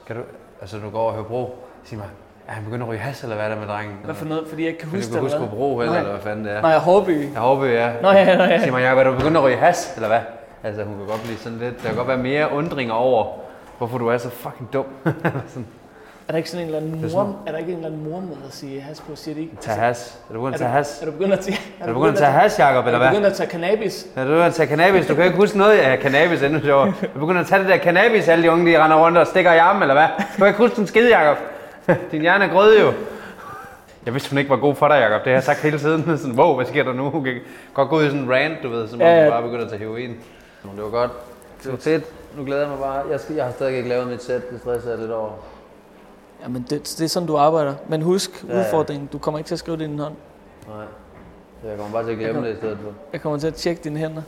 [0.07, 0.23] Kan du,
[0.61, 2.07] altså, du går over Høbro, sig mig,
[2.49, 3.97] er han begyndt at ryge has, eller hvad er der med drengen?
[4.05, 4.45] Hvad for noget?
[4.49, 6.01] Fordi jeg ikke kan huske du kan huske eller Høbro, eller, Nej.
[6.01, 6.61] eller hvad fanden det er?
[6.63, 7.33] Nej, Hårby.
[7.33, 7.93] Jeg håber, ja.
[8.03, 8.59] Nå ja, nå ja.
[8.63, 10.21] Sig mig, Jacob, er du begyndt at ryge has, eller hvad?
[10.65, 13.27] Altså, hun kan godt blive sådan lidt, der kan godt være mere undringer over,
[13.79, 14.85] hvorfor du er så fucking dum.
[15.49, 15.67] sådan,
[16.29, 17.89] Er der ikke sådan en eller anden Det er mor, er der ikke en eller
[17.91, 19.17] anden mor med at sige has på?
[19.17, 19.57] Siger de ikke?
[19.61, 20.19] tag has.
[20.31, 21.03] Er du begyndt at tage has?
[21.03, 21.59] Er du begyndt at tage...
[21.81, 23.09] Er du begyndt at tage has, Jacob, Er eller du hvad?
[23.09, 24.07] begyndt at tage cannabis?
[24.17, 25.07] Er du begyndt at tage cannabis?
[25.07, 26.91] Du kan ikke huske noget af cannabis endnu, sjovt.
[27.15, 29.53] Du begynder at tage det der cannabis, alle de unge, de render rundt og stikker
[29.53, 30.07] i armen, eller hvad?
[30.19, 31.37] Du kan ikke huske den skide, Jacob.
[32.13, 32.93] Din hjerne er grød jo.
[34.07, 35.19] Jeg vidste, hun ikke var god for dig, Jacob.
[35.25, 36.19] Det har jeg sagt hele tiden.
[36.19, 37.11] Sådan, wow, hvad sker der nu?
[37.11, 37.35] Hun kan
[37.75, 39.23] godt gå ud i sådan en rant, du ved, som om Ja, ja.
[39.23, 40.17] hun bare begynder at tage heroin.
[40.65, 41.11] Men Det var godt.
[41.63, 42.05] Det var fedt.
[42.39, 43.03] Nu glæder jeg mig bare.
[43.11, 44.51] Jeg, skal, jeg har stadig ikke lavet mit sæt.
[44.51, 45.31] Det stresser jeg lidt over.
[46.43, 47.75] Jamen, det, det er sådan, du arbejder.
[47.89, 48.61] Men husk Ja, ja.
[48.61, 49.09] udfordringen.
[49.13, 50.15] Du kommer ikke til at skrive det i din hånd.
[50.69, 50.85] Nej.
[51.63, 52.91] Så jeg kommer bare til at glemme det i stedet for.
[53.13, 54.23] Jeg kommer til at tjekke dine hænder.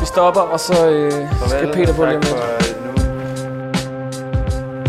[0.00, 1.12] Vi stopper, og så øh,
[1.48, 2.36] skal Peter på lige om lidt.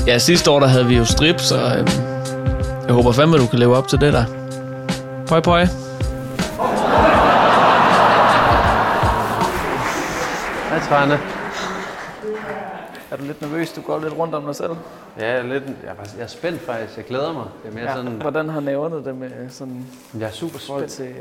[0.07, 1.87] Ja, sidste år der havde vi jo strip, så øhm,
[2.85, 4.23] jeg håber fandme, du kan leve op til det der.
[5.27, 5.65] Pøj, pøj.
[10.69, 11.19] Hej, Trane.
[13.11, 13.73] Er du lidt nervøs?
[13.73, 14.71] Du går lidt rundt om dig selv.
[15.19, 16.97] Ja, jeg er, lidt, jeg er, jeg er spændt faktisk.
[16.97, 17.45] Jeg glæder mig.
[17.63, 17.95] Det er mere ja.
[17.95, 19.85] sådan, Hvordan har nævnet det med sådan
[20.19, 20.87] jeg er super spændt.
[20.91, 21.15] til...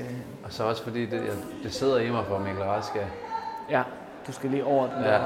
[0.44, 2.92] Og så også fordi, det, jeg, det sidder i mig for Mikkel Rask.
[3.70, 3.82] Ja,
[4.26, 5.20] du skal lige over den Ja, der.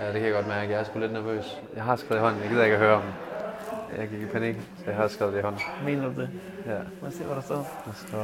[0.00, 0.70] ja, det kan jeg godt mærke.
[0.72, 1.58] Jeg er sgu lidt nervøs.
[1.76, 2.40] Jeg har skrevet i hånden.
[2.42, 3.02] Jeg gider ikke at høre om.
[3.98, 5.60] Jeg gik i panik, så jeg har skrevet det i hånden.
[5.84, 6.28] Mener du det?
[6.66, 7.56] Ja, Lad os se, hvad der står.
[7.86, 8.18] der står.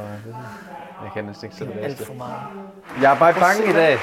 [1.03, 2.05] Jeg kan næsten ikke se det Alt bedste.
[2.05, 2.33] for meget.
[3.01, 3.97] Jeg er bare bange i dag.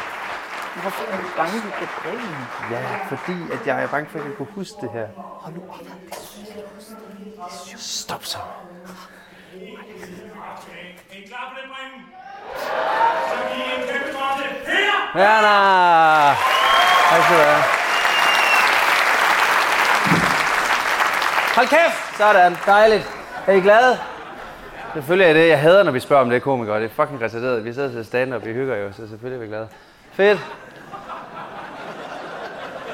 [0.75, 2.37] Hvorfor er du bange for dagen?
[2.71, 5.07] Ja, fordi at jeg er bange for, at jeg kan kunne huske det her.
[5.17, 5.81] Hold nu op.
[7.77, 8.39] Stop så.
[8.39, 8.43] Er
[11.13, 12.05] I klar på den?
[13.29, 15.15] Så giv en kæmpe hånd her!
[15.15, 16.35] Werner!
[17.11, 17.63] Tak skal du have.
[21.55, 22.17] Hold kæft!
[22.17, 23.11] Sådan, dejligt.
[23.47, 23.99] Er I glade?
[24.93, 25.49] Selvfølgelig er det.
[25.49, 26.81] Jeg hader, når vi spørger om det komikere.
[26.81, 27.65] Det er fucking retarderet.
[27.65, 29.69] Vi sidder til stand-up, vi hygger jo, så selvfølgelig er vi glade.
[30.13, 30.41] Fedt.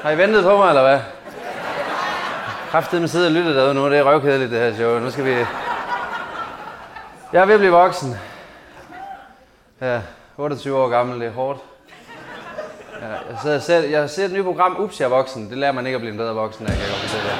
[0.03, 0.99] Har I ventet på mig, eller hvad?
[2.71, 3.89] Kræftet med sidde og lytte derude nu.
[3.89, 4.99] Det er røvkedeligt, det her show.
[4.99, 5.31] Nu skal vi...
[7.33, 8.15] Jeg er ved at blive voksen.
[9.81, 10.01] Ja,
[10.37, 11.19] 28 år gammel.
[11.19, 11.59] Det er hårdt.
[13.01, 15.49] Ja, jeg, sidder, selv, jeg ser et nyt program, Ups, jeg er voksen.
[15.49, 17.37] Det lærer man ikke at blive en bedre voksen af, kan jeg godt fortælle jer.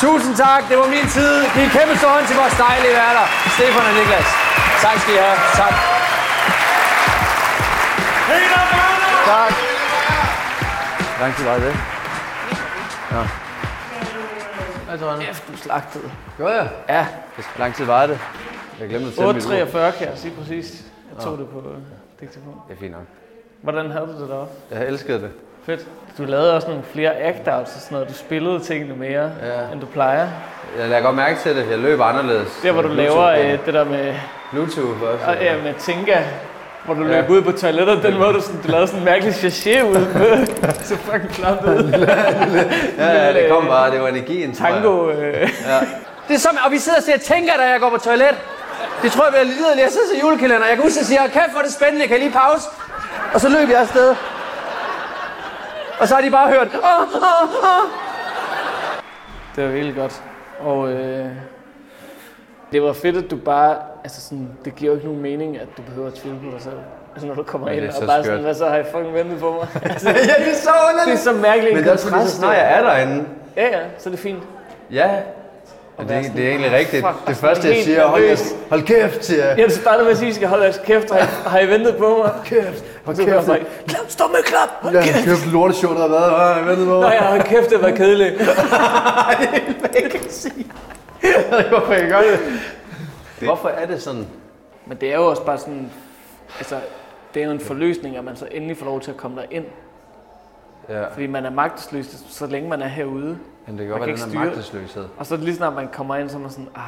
[0.00, 1.34] Tusind tak, det var min tid.
[1.54, 4.28] Giv en kæmpe stor hånd til vores dejlige værter, Stefan og Niklas.
[4.84, 5.38] Tak skal I have.
[5.60, 5.74] Tak.
[9.26, 9.52] Tak.
[11.16, 11.74] Hvor lang tid var det?
[13.12, 13.22] Ja.
[14.88, 15.20] Hvad tror du?
[15.20, 16.10] Kæft, du slagtede.
[16.36, 16.68] Gjorde jeg?
[16.88, 18.18] Ja, Hvor lang tid var det?
[18.80, 19.50] Jeg glemte at tænde mit ur.
[19.90, 20.84] 8.43 kan jeg sige præcis.
[21.16, 21.76] Jeg tog det på øh,
[22.20, 22.60] diktafon.
[22.68, 23.02] Det er fint nok.
[23.62, 24.54] Hvordan havde du det deroppe?
[24.70, 25.30] Jeg elskede det.
[25.66, 25.80] Fedt.
[26.18, 28.08] Du lavede også nogle flere act-outs og sådan noget.
[28.08, 29.72] Du spillede tingene mere, Ja.
[29.72, 30.28] end du plejer.
[30.80, 31.70] Jeg lader godt mærke til det.
[31.70, 32.48] Jeg løber anderledes.
[32.62, 34.14] Der, hvor du Bluetooth laver øh, det der med,
[34.52, 35.24] Bluetooth også.
[35.26, 36.18] og, ja, med Tinka,
[36.84, 37.20] hvor du Ja.
[37.20, 39.94] løb ud på toilettet, den måde, du, sådan, du lavede sådan en mærkelig sachet ud
[40.18, 40.46] med.
[40.84, 41.92] så fucking klamt ud.
[42.98, 43.90] Ja, ja, det kom bare.
[43.90, 44.48] Det var energien.
[44.50, 44.58] jeg.
[44.58, 45.10] Tango.
[45.10, 45.34] Øh.
[45.66, 45.78] Ja.
[46.28, 48.34] Det er som, og vi sidder og siger, tænker, da jeg går på toilet.
[49.02, 49.82] Det tror jeg bliver liderligt.
[49.84, 50.66] Jeg sidder til julekalender.
[50.66, 52.06] Jeg kan huske, at sige, kæft, hvor det spændende.
[52.08, 52.68] Kan I lige pause?
[53.34, 54.14] Og så løb jeg afsted.
[56.02, 56.68] Og så har de bare hørt.
[56.74, 57.88] Oh, oh, oh.
[59.56, 60.22] Det var virkelig godt.
[60.60, 61.26] Og øh,
[62.72, 63.76] det var fedt, at du bare...
[64.04, 66.62] Altså sådan, det giver jo ikke nogen mening, at du behøver at tvivle på dig
[66.62, 66.76] selv.
[67.12, 68.26] Altså når du kommer Ja, det ind er og så bare skørt.
[68.26, 69.68] sådan, hvad så har I fucking ventet på mig?
[69.92, 71.06] altså, ja, det er så underligt.
[71.06, 73.24] det er så mærkeligt Men en det er også fordi, så snart jeg er derinde.
[73.56, 74.42] Ja, ja, så er det fint.
[74.90, 75.10] Ja.
[75.98, 77.06] At Det, er- sådan, det er egentlig rigtigt.
[77.06, 79.58] fuck, Det første, jeg siger, hold, kæft- hold kæft, siger jeg.
[79.58, 81.10] Jeg startede med at sige, at I skal holde jeres kæft.
[81.10, 82.30] Har I, har I ventet på mig?
[82.44, 83.48] Kæft, hold Så kæft.
[83.48, 84.68] jeg, klap, stop med klap.
[84.80, 85.24] Hold Ja, kæft.
[85.24, 86.32] kæft, lorteshow, der har været.
[86.50, 86.92] Ah, jeg ventede på.
[87.00, 88.34] Nå, jeg har kæft, det var kedeligt.
[91.68, 92.40] Hvorfor jeg gør det?
[93.40, 94.26] Hvorfor er det sådan?
[94.86, 95.90] Men det er jo også bare sådan,
[96.58, 96.76] altså,
[97.34, 99.46] det er jo en forløsning, at man så endelig får lov til at komme der
[99.50, 99.64] ind.
[100.88, 103.38] Ja, Fordi man er magtesløs, så længe man er herude.
[103.66, 105.04] men det kan godt være, den styre- magtesløshed.
[105.18, 106.82] Og så lige snart man kommer ind, så er man sådan, ah,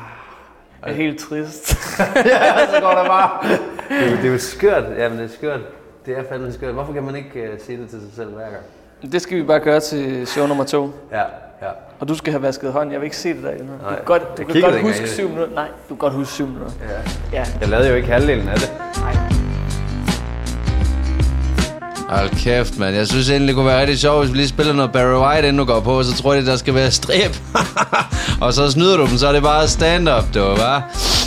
[0.84, 1.68] det er helt trist.
[2.74, 3.46] så går der bare.
[3.88, 4.84] Det er, det er jo skørt.
[4.98, 5.60] Jamen, det er skørt.
[6.06, 6.74] Det er fandme skørt.
[6.74, 8.62] Hvorfor kan man ikke uh, sige det til sig selv hver gang?
[9.12, 10.90] det skal vi bare gøre til show nummer to.
[11.12, 11.20] Ja,
[11.62, 11.68] ja.
[12.00, 12.90] Og du skal have vasket hånd.
[12.92, 13.64] Jeg vil ikke se det derinde.
[13.80, 15.54] Du Nej, kan godt, du kan godt huske syv minutter.
[15.54, 16.70] Nej, du kan godt huske syv minutter.
[17.32, 17.38] ja.
[17.38, 18.72] Ja, Jeg lavede jo ikke halvdelen af det.
[22.08, 22.96] Hold kæft, mand.
[22.96, 25.48] Jeg synes egentlig, det kunne være rigtig sjovt, hvis vi lige spiller noget Barry White,
[25.48, 27.36] inden du går på, så tror jeg, der skal være strip.
[28.44, 30.82] og så snyder du dem, så er det bare stand-up, du, hva'?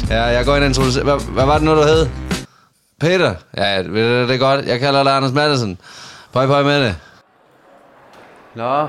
[0.10, 1.04] Ja, jeg går ind og introducerer...
[1.04, 2.08] Hvad, hvad var det nu, du hed?
[3.00, 3.34] Peter?
[3.58, 4.66] Ja, du, det er godt.
[4.66, 5.78] Jeg kalder dig Anders Madsen.
[6.34, 6.96] Pøj, pøj med det.
[8.56, 8.88] Nå,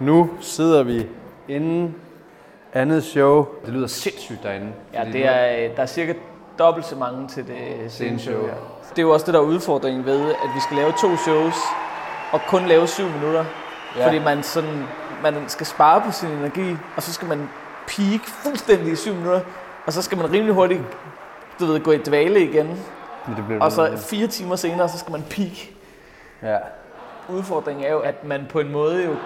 [0.00, 1.06] nu sidder vi
[1.48, 1.94] inden
[2.74, 3.46] andet show.
[3.66, 4.66] Det lyder sindssygt derinde.
[4.94, 6.12] ja det er, øh, der er cirka
[6.58, 7.92] dobbelt så mange til det.
[7.92, 8.46] Sceneshow.
[8.46, 8.75] her.
[8.96, 11.54] Det er jo også det, der er udfordringen ved, at vi skal lave to shows,
[12.32, 13.44] og kun lave syv minutter.
[13.96, 14.06] Ja.
[14.06, 14.84] Fordi man, sådan,
[15.22, 17.48] man skal spare på sin energi, og så skal man
[17.86, 19.40] peak fuldstændig i syv minutter,
[19.86, 20.82] og så skal man rimelig hurtigt
[21.60, 22.66] du ved, gå i dvale igen.
[23.36, 25.52] Det bliver Og så fire timer senere, så skal man peak.
[26.42, 26.56] Ja.
[27.28, 29.16] Udfordringen er jo, at man på en måde jo,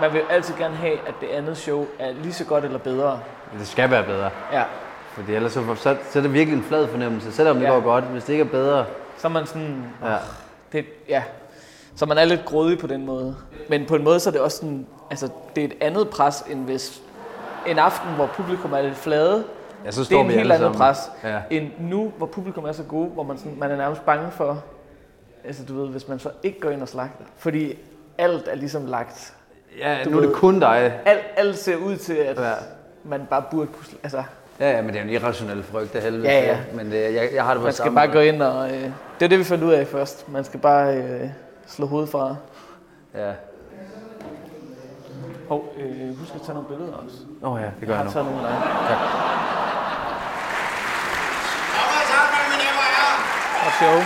[0.00, 2.78] man vil jo altid gerne have, at det andet show er lige så godt eller
[2.78, 3.20] bedre.
[3.58, 4.30] Det skal være bedre.
[4.52, 4.62] Ja.
[5.08, 7.70] Fordi ellers så, så, så er det virkelig en flad fornemmelse, selvom det Ja.
[7.70, 8.04] går godt.
[8.04, 8.84] Hvis det ikke er bedre,
[9.18, 10.16] Så er man sådan, ja.
[10.72, 11.22] det, ja.
[11.96, 13.36] Så man er lidt grådig på den måde.
[13.68, 16.44] Men på en måde så er det også sådan, altså det er et andet pres,
[16.50, 17.02] end hvis
[17.66, 19.44] en aften, hvor publikum er lidt flade,
[19.84, 21.40] ja så det er står en vi helt andet pres, Ja.
[21.50, 24.62] end nu, hvor publikum er så gode, hvor man, sådan, man er nærmest bange for,
[25.44, 27.24] altså du ved, hvis man så ikke går ind og slagter.
[27.36, 27.78] Fordi
[28.18, 29.34] alt er ligesom lagt.
[29.78, 31.00] Ja, Du nu er det ved- kun dig.
[31.04, 32.52] Alt, alt ser ud til, at Ja.
[33.04, 33.98] man bare burde pusle.
[34.02, 34.22] Altså,
[34.60, 36.28] Ja, ja, men det er jo en irrationel frygt af helvede.
[36.28, 36.58] Ja, ja.
[36.74, 38.16] Men det, jeg, jeg har det på man skal samme bare måde.
[38.16, 38.70] gå ind og...
[38.70, 38.82] Øh,
[39.18, 40.28] det er det, vi fandt ud af først.
[40.28, 41.28] Man skal bare øh,
[41.66, 42.36] slå hovedet fra.
[43.14, 43.32] Ja.
[45.48, 47.16] Hov, øh, husk at tage nogle billeder også.
[47.42, 48.10] Åh oh, ja, det gør Jeg jeg har nu.
[48.10, 48.54] taget nogle af.
[53.66, 53.96] Og show.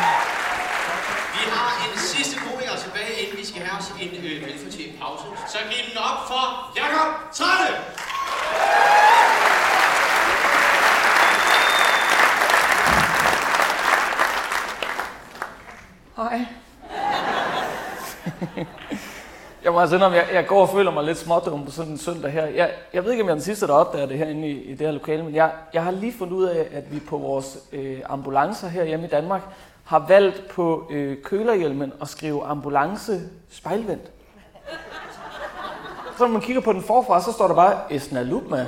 [1.37, 5.25] Vi har en sidste komiker tilbage, inden vi skal have os en øh, velfortjent pause.
[5.53, 6.43] Så giv den op for
[6.81, 7.77] Jakob Trane!
[16.17, 16.47] Hej.
[19.65, 21.99] jeg må altså indrømme, jeg, jeg går og føler mig lidt smådum på sådan en
[21.99, 22.47] søndag her.
[22.47, 24.71] Jeg, jeg ved ikke, om jeg er den sidste, der opdager det herinde i, i
[24.71, 27.59] det her lokale, men jeg, jeg har lige fundet ud af, at vi på vores
[27.73, 29.43] øh, ambulancer her hjemme i Danmark
[29.85, 33.21] har valgt på øh, kølerhjelmen at skrive ambulance
[33.51, 34.11] spejlvendt.
[36.19, 38.57] Så når man kigger på den forfra, så står der bare Esnalupma.
[38.57, 38.67] Jeg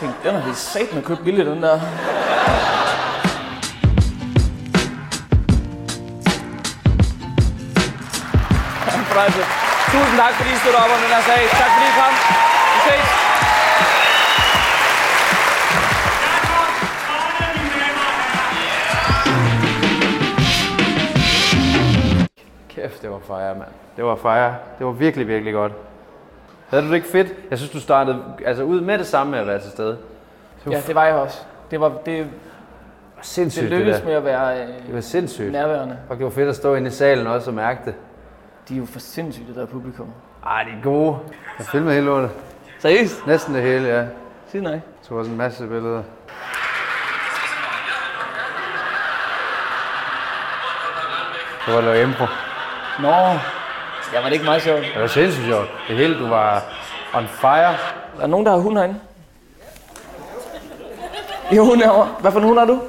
[0.00, 1.80] tænkte, den har vi sat med købt billigt, den der.
[9.22, 9.44] Fornøjelse.
[9.92, 11.40] Tusind tak, fordi I stod op om den her sag.
[11.60, 12.12] Tak fordi I kom.
[12.74, 13.06] Vi ses.
[22.68, 23.68] Kæft, det var fejre, mand.
[23.96, 24.54] Det var fejre.
[24.78, 25.72] Det var virkelig, virkelig godt.
[26.68, 27.28] Havde du det ikke fedt?
[27.50, 29.98] Jeg synes, du startede altså, ud med det samme med at være til stede.
[30.70, 31.38] Ja, det var jeg også.
[31.70, 32.26] Det, var, det,
[33.22, 34.06] Sindssygt, det det, lykkedes der.
[34.06, 35.52] med at være øh, Det var sindssygt.
[35.52, 35.96] nærværende.
[36.08, 37.94] Og det var fedt at stå inde i salen også og mærke det.
[38.68, 40.08] De er jo for sindssygt, det der publikum.
[40.46, 41.18] Ej, de er gode.
[41.58, 42.30] Jeg filmede hele lortet.
[42.78, 43.26] Seriøst?
[43.26, 44.04] Næsten det hele, ja.
[44.50, 44.72] Sig nej.
[44.72, 46.02] Jeg tog også en masse billeder.
[51.66, 52.26] Det var at lave impro.
[53.00, 53.08] Nå.
[54.12, 54.80] Ja, var det ikke meget sjovt?
[54.94, 55.68] Det var sindssygt sjovt.
[55.88, 56.62] Det hele, du var
[57.14, 57.76] on fire.
[58.16, 59.00] Der er nogen, der har hund herinde.
[61.56, 62.06] Jo, hun er over.
[62.06, 62.80] Hvad for en hund har du?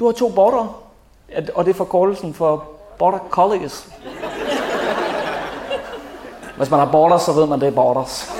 [0.00, 0.80] Du har to border.
[1.30, 3.86] Ja, Og det er forkortelsen for Border Collies.
[6.56, 8.32] Hvis man har borders, så ved man, det er borders.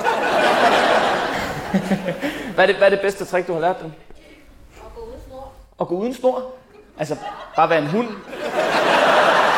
[2.55, 3.91] hvad, er det, hvad er det bedste trick, du har lært dem?
[4.77, 5.51] At gå uden snor.
[5.79, 6.43] At gå uden snor?
[6.99, 7.15] Altså,
[7.55, 8.07] bare være en hund?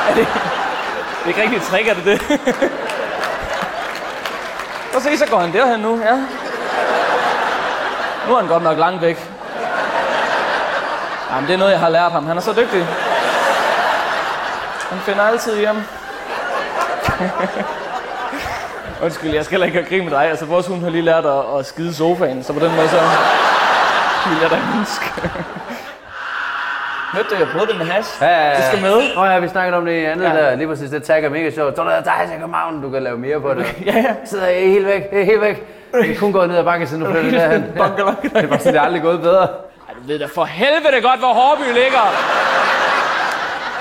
[0.10, 0.28] er det,
[1.24, 2.22] det er ikke rigtig trick, er det det?
[4.94, 6.16] Så se, så går han derhen nu, ja.
[8.28, 9.32] Nu er han godt nok langt væk.
[11.32, 12.26] Jamen, det er noget, jeg har lært ham.
[12.26, 12.88] Han er så dygtig.
[14.90, 15.76] Han finder altid hjem.
[19.04, 20.30] Undskyld, jeg skal heller ikke have grin med dig.
[20.30, 22.96] Altså, vores hund har lige lært at, at skide sofaen, så på den måde så
[24.30, 25.06] vil jeg da ønske.
[27.14, 28.22] Hørte du, jeg prøvede det med hash?
[28.22, 28.56] Ja, ja, ja.
[28.56, 29.16] Det skal med.
[29.16, 30.30] Nå ja, vi snakkede om det i andet Ja.
[30.34, 30.56] der.
[30.56, 31.76] Lige præcis, det tag er mega sjovt.
[31.76, 33.66] Så der er dig, jeg København, du kan lave mere på det.
[33.86, 34.16] Ja, ja.
[34.26, 35.64] Sidder jeg helt væk, jeg er helt væk.
[35.94, 37.66] Jeg kan kun gå ned ad bakken, siden du flytter derhen.
[37.78, 37.84] Ja.
[38.42, 39.42] Det var sådan, det er aldrig gået bedre.
[39.88, 42.14] Ej, du ved da for helvede godt, hvor Hårby ligger.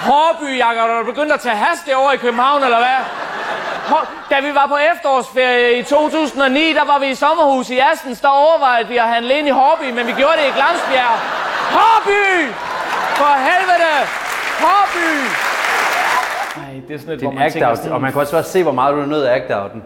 [0.00, 3.00] Hårby, Jakob, er du begyndt at tage has derovre i København, eller hvad?
[4.30, 8.28] Da vi var på efterårsferie i 2009, der var vi i sommerhus i Assens, der
[8.28, 11.16] overvejede vi at handle ind i Hårby, men vi gjorde det i Glamsbjerg.
[11.76, 12.52] Hårby!
[13.18, 13.96] For helvede!
[14.64, 15.08] Hårby!
[16.56, 18.20] Ej, det er sådan et, hvor Din man act tænker out, sådan, og man kan
[18.20, 19.84] også bare se, hvor meget du er nødt af act outen.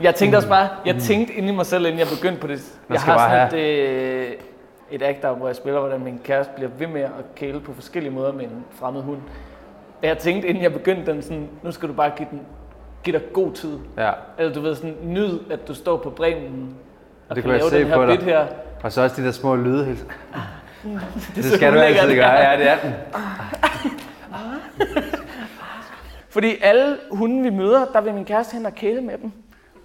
[0.00, 2.60] Jeg tænkte også bare, jeg tænkte inde i mig selv, inden jeg begyndte på det.
[2.90, 4.32] Jeg skal har bare sådan et, øh,
[4.92, 8.12] et act hvor jeg spiller, hvordan min kæreste bliver ved med at kæle på forskellige
[8.12, 9.18] måder med en fremmed hund.
[10.02, 12.40] Og jeg tænkte, inden jeg begyndte den sådan, nu skal du bare give, den,
[13.04, 13.78] give dig god tid.
[13.98, 16.74] Ja, Eller du ved sådan, nyd, at du står på bremen
[17.28, 18.46] og det kan kunne jeg lave se den her bit her.
[18.82, 19.84] Og så også de der små lyde.
[19.84, 20.06] helt-
[21.36, 22.30] Det så skal du altid det gøre.
[22.50, 22.92] Ja, det er den.
[26.28, 29.32] Fordi alle hunde, vi møder, der vil min kæreste hen og kæle med dem.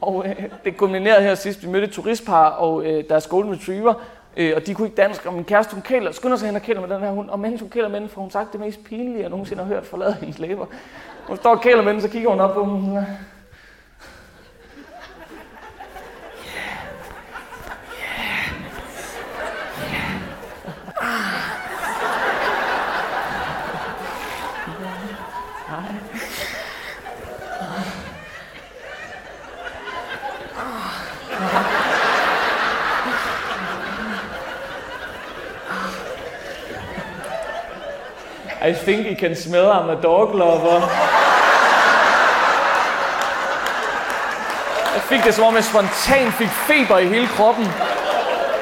[0.01, 1.63] Og øh, det kulminerede her sidst.
[1.63, 3.93] Vi mødte et turistpar og øh, deres golden retriever.
[4.37, 6.61] Øh, og de kunne ikke dansk, og min kæreste hun kæler, skynder sig hen og
[6.61, 7.29] kæler med den her hund.
[7.29, 9.67] Og mens hun kæler med den, får hun sagt det mest pinlige, jeg nogensinde har
[9.67, 10.65] hørt forlade hendes læber.
[11.27, 12.97] Hun står og kæler med den, så kigger hun op på dem.
[38.69, 40.81] I think I can smell I'm a dog lover.
[44.93, 47.65] Jeg fik det som om, jeg spontant fik feber i hele kroppen.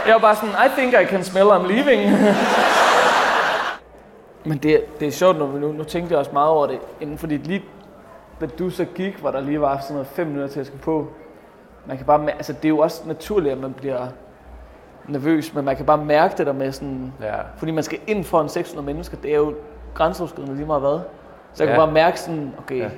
[0.05, 2.11] Jeg var bare sådan, I think I can smell I'm leaving.
[4.45, 6.79] Men det, det er sjovt, når vi nu, nu tænkte jeg også meget over det,
[7.01, 7.63] inden fordi lige
[8.41, 10.79] da du så gik, hvor der lige var sådan noget fem minutter til at skal
[10.79, 11.07] på.
[11.85, 14.07] Man kan bare, altså det er jo også naturligt, at man bliver
[15.07, 17.33] nervøs, men man kan bare mærke det der med sådan, Ja.
[17.57, 19.53] fordi man skal ind foran 600 mennesker, det er jo
[19.93, 20.99] grænseoverskridende lige meget hvad.
[21.53, 21.75] Så jeg Ja.
[21.75, 22.83] kan bare mærke sådan, okay, Ja.
[22.83, 22.89] ja.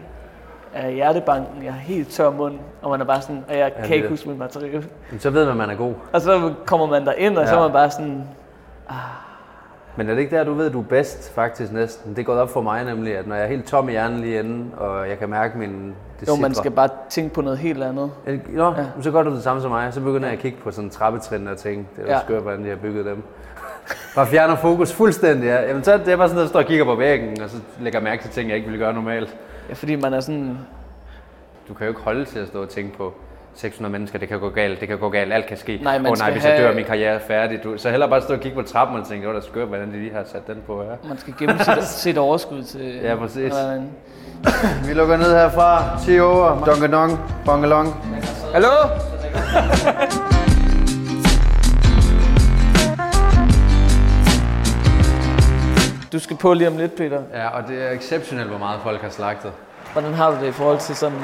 [0.74, 3.86] er hjertebanken, jeg har helt tør mund, og man er bare sådan, og jeg Ja,
[3.88, 4.84] kan ikke huske mit materiale.
[5.12, 5.94] Men så ved man, at man er god.
[6.14, 7.60] Og så kommer man der ind, og så Ja.
[7.60, 8.24] er man bare sådan,
[9.96, 12.12] Men er det ikke der, du ved, du er bedst faktisk næsten?
[12.16, 14.20] Det er gået op for mig nemlig, at når jeg er helt tom i hjernen
[14.20, 15.96] lige inden, og jeg kan mærke min...
[16.20, 18.12] Det jo, man skal bare tænke på noget helt andet.
[18.28, 18.86] Ja, Nå, ja.
[19.02, 19.94] så gør du det samme som mig.
[19.94, 22.14] Så begynder jeg at kigge på sådan trappetrin og tænke, det er jo Ja.
[22.18, 22.24] ja.
[22.24, 23.24] skørt, hvordan de har bygget dem.
[24.16, 25.48] Bare fjerner fokus fuldstændig.
[25.48, 25.62] Ja.
[25.68, 27.58] Jamen, så er det bare sådan, at jeg står og kigger på væggen, og så
[27.82, 29.36] lægger mærke til ting, jeg ikke ville gøre normalt.
[29.70, 30.58] Ja, fordi man er sådan,
[31.68, 33.14] Du kan jo ikke holde til at stå og tænke på
[33.56, 35.80] 600 mennesker, det kan gå galt, det kan gå galt, alt kan ske.
[35.84, 37.64] Nej, man Åh nej, skal hvis jeg dør, have- er min karriere færdig.
[37.64, 39.68] Du, så hellere bare stå og kigge på trappen og tænke, det var da skørt,
[39.68, 41.10] hvordan de lige har sat den på her.
[41.10, 43.00] man skal gemme sit, sit overskud til...
[43.04, 43.54] Ja, præcis.
[43.54, 43.90] hvordan-
[44.88, 46.00] Vi lukker ned herfra.
[46.06, 46.66] 10 over.
[46.66, 47.20] Donkedong.
[47.46, 47.96] Bongelong.
[48.54, 48.68] Hallo?
[56.18, 57.24] Du skal på lige om lidt, Peter.
[57.34, 59.54] Ja, og det er exceptionelt, hvor meget folk har slagtet.
[59.94, 61.18] Hvordan har du det i forhold til sådan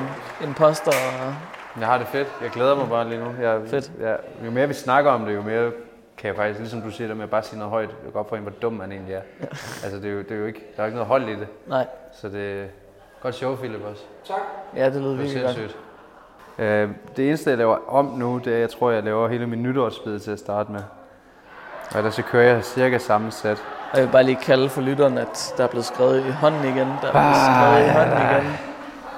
[0.44, 1.34] imposter og...
[1.80, 2.28] Jeg har det fedt.
[2.42, 3.32] Jeg glæder mig bare lige nu.
[3.42, 3.92] Jeg, Fedt.
[4.00, 5.72] Ja, jo mere vi snakker om det, jo mere
[6.18, 8.20] kan jeg faktisk, ligesom du siger det med at bare sige noget højt, jeg går
[8.20, 9.22] op for en, hvor dum man egentlig er.
[9.42, 9.46] Ja.
[9.84, 11.48] Altså, det er, jo, det er jo ikke, der er ikke noget hold i det.
[11.68, 11.88] Nej.
[12.14, 12.66] Så det er
[13.22, 14.04] godt show, Philip, også.
[14.76, 15.78] Ja, det lyder Det er virkelig godt.
[16.60, 19.64] Øh, det eneste, jeg laver om nu, det er, jeg tror, jeg laver hele min
[19.64, 20.82] nytårsbid til at starte med.
[21.92, 23.64] Og ellers så kører jeg cirka samme sæt.
[23.94, 26.64] Og jeg vil bare lige kalde for lytteren, at der er blevet skrevet i hånden
[26.64, 26.88] igen.
[27.02, 28.60] Der er blevet skrevet i hånden igen.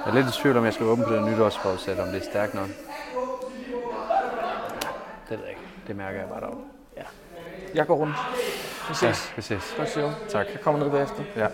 [0.04, 2.24] Jeg er lidt i tvivl om, jeg skal åbne på det nytårsforsæt, om det er
[2.30, 2.68] stærkt nok.
[5.28, 5.60] Det ved jeg ikke.
[5.86, 6.76] Det mærker jeg bare derovre.
[7.74, 8.16] Jeg går rundt.
[8.88, 9.32] Vi ses.
[9.36, 9.74] vi ses.
[9.76, 10.10] Godt show.
[10.28, 10.46] Tak.
[10.52, 11.22] Jeg kommer ned bagefter.
[11.36, 11.48] Ja.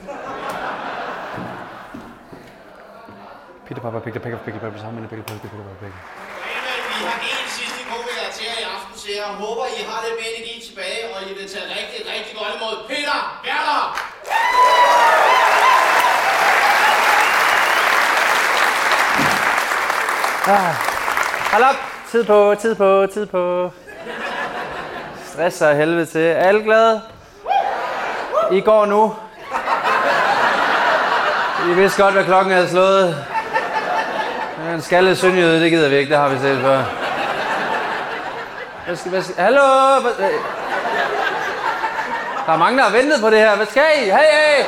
[3.66, 7.44] Peter Papa, Peter Papa, Peter Papa, sammen med Peter Papa, Peter Papa, Peter Vi har
[7.44, 10.66] en sidste komiker til jer i aften, så jeg håber, I har lidt mere energi
[10.68, 13.82] tilbage, og I vil tage rigtig, rigtig godt imod Peter Werner!
[20.46, 20.74] Ah.
[21.52, 21.74] Hold op!
[22.10, 23.72] Tid på, tid på, tid på.
[25.32, 26.20] Stress og helvede til.
[26.20, 27.02] Er alle glade?
[28.52, 29.14] I går nu.
[31.70, 33.26] I vidste godt, hvad klokken havde slået.
[34.58, 36.10] Men En skaldet sønderjyde, det gider vi ikke.
[36.10, 37.01] Det har vi set før.
[38.86, 40.00] Hvad skal, hvad skal, hallo?
[40.00, 40.30] Hvad, hvad?
[42.46, 43.56] der er mange, der har ventet på det her.
[43.56, 44.04] Hvad skal I?
[44.04, 44.64] Hey, hey!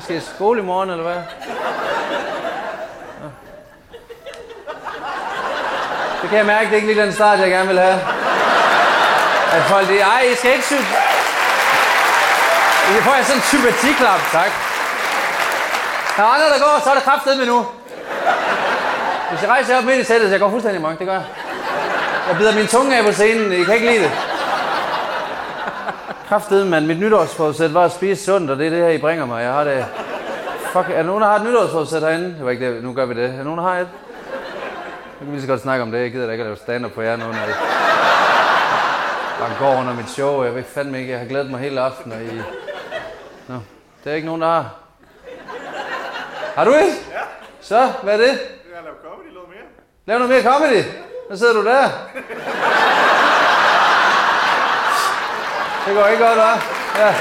[0.00, 1.22] Skal I skole i morgen, eller hvad?
[6.22, 8.00] Det kan jeg mærke, det er ikke lige den start, jeg gerne vil have.
[9.52, 10.72] At folk det ej, I skal ikke sy...
[12.98, 14.50] I får jeg sådan en sympatiklap, tak.
[16.16, 17.66] Der er andre, der går, så er der kraftedet med nu.
[19.36, 21.24] Hvis jeg rejser op midt i sættet, så jeg går fuldstændig mørk, det gør jeg.
[22.28, 24.10] Jeg bider min tunge af på scenen, I kan ikke lide det.
[26.28, 26.86] Kraftedeme, mand.
[26.86, 29.42] Mit nytårsforsæt var at spise sundt, og det er det her, I bringer mig.
[29.42, 29.86] Jeg har det...
[30.72, 32.28] Fuck, er der nogen, der har et nytårsforsæt herinde?
[32.28, 33.24] Det var ikke det, nu gør vi det.
[33.24, 33.88] Er der nogen, der har et?
[35.12, 35.98] Nu kan vi lige så godt snakke om det.
[35.98, 37.54] Jeg gider da ikke at lave stand på jer, nogen af jer.
[39.40, 42.12] Bare går under mit show, jeg ved fandme ikke, jeg har glædet mig hele aften,
[42.12, 42.42] og I...
[43.48, 43.54] Nå,
[44.04, 44.74] det er ikke nogen, der har.
[46.54, 46.92] Har du ikke?
[47.12, 47.20] Ja.
[47.60, 48.26] Så, hvad er det?
[48.26, 49.66] Jeg har lavet comedy noget mere.
[50.06, 50.84] Lav noget mere comedy.
[51.30, 51.88] Så sidder du der.
[55.86, 56.58] Det går ikke godt, hva'?
[56.98, 57.14] Ja.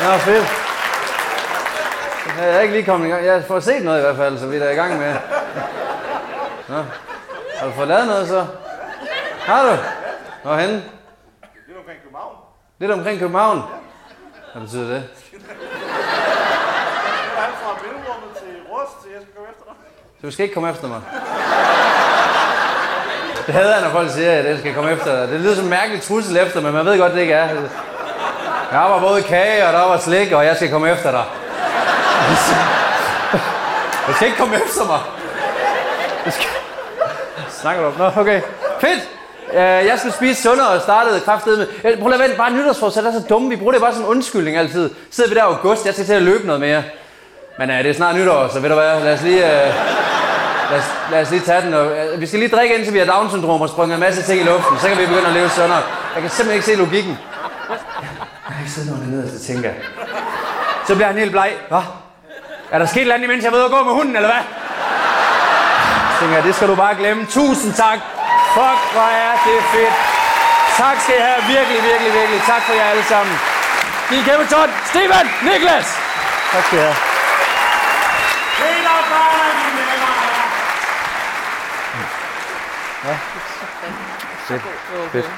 [0.00, 0.46] Nå, fedt.
[2.38, 3.24] Jeg er ikke lige kommet i gang.
[3.24, 5.14] Jeg får set noget i hvert fald, så vi er i gang med.
[6.68, 6.84] Nå.
[7.58, 8.46] Har du fået lavet noget så?
[9.40, 9.76] Har du?
[10.42, 10.84] Hvorhenne?
[11.66, 12.36] Lidt omkring København.
[12.78, 13.62] Lidt omkring København.
[14.52, 15.04] Hvad betyder det?
[15.30, 15.40] Det
[17.36, 19.74] er alt fra mellemrummet til Rust, til jeg skal komme efter dig.
[20.24, 21.00] Så du skal ikke komme efter mig.
[23.46, 25.28] Det hader jeg, når folk siger, at jeg skal komme efter dig.
[25.28, 27.48] Det lyder som en mærkelig trussel efter, men man ved godt, det ikke er.
[28.72, 31.24] Jeg var både kage, og der var slik, og jeg skal komme efter dig.
[34.08, 35.00] Du skal ikke komme efter mig.
[36.26, 36.46] Du skal...
[37.60, 37.94] Snakker du om?
[37.98, 38.40] Nå, okay.
[38.80, 39.02] Fedt!
[39.52, 41.66] Øh, jeg skal spise sundere og startede kraftedet med...
[41.84, 43.48] Jeg- øh, Prøv at vente, bare nytårsforsæt er så dumme.
[43.48, 44.90] Vi bruger det bare som en undskyldning altid.
[45.10, 46.82] Sidder vi der i august, jeg skal til at løbe noget mere.
[47.58, 49.64] Men øh, det er snart nytår, så ved du hvad, lad os lige...
[49.66, 49.74] Øh,
[51.10, 51.74] lad, os, lige tage den.
[51.74, 54.40] Og, øh, vi skal lige drikke, indtil vi har Down-syndrom og sprunget en masse ting
[54.40, 54.78] i luften.
[54.78, 55.82] Så kan vi begynde at leve sundere.
[56.14, 57.18] Jeg kan simpelthen ikke se logikken.
[58.46, 59.78] Jeg kan ikke sidde nogen dernede, så tænker jeg.
[60.86, 61.50] Så bliver han helt bleg.
[61.68, 61.82] Hvad?
[62.70, 64.42] Er der sket et eller andet, mens jeg ved at gå med hunden, eller hvad?
[66.10, 67.26] Så tænker jeg, det skal du bare glemme.
[67.38, 67.98] Tusind tak.
[68.56, 69.94] Fuck, hvor er det fedt.
[70.82, 71.40] Tak skal I have.
[71.54, 72.40] Virkelig, virkelig, virkelig.
[72.52, 73.34] Tak for jer alle sammen.
[74.08, 74.70] Giv en kæmpe tånd.
[74.90, 75.88] Steven, Niklas.
[76.52, 76.96] Tak skal I have.
[78.58, 80.48] Peter Barner, mine damer og herrer.
[84.48, 84.62] Fedt.
[85.12, 85.30] Fedt.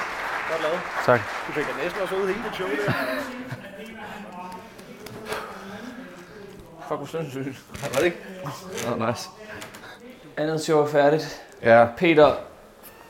[0.51, 0.79] Godt lavet.
[1.05, 1.19] Tak.
[1.47, 2.91] Du fik da næsten også ud hele det show der.
[6.87, 7.59] Fuck, hvor sindssygt.
[7.93, 8.17] Var det ikke?
[8.97, 9.29] Nå, nice.
[10.37, 11.41] Andet show er færdigt.
[11.63, 12.33] Ja, Peter,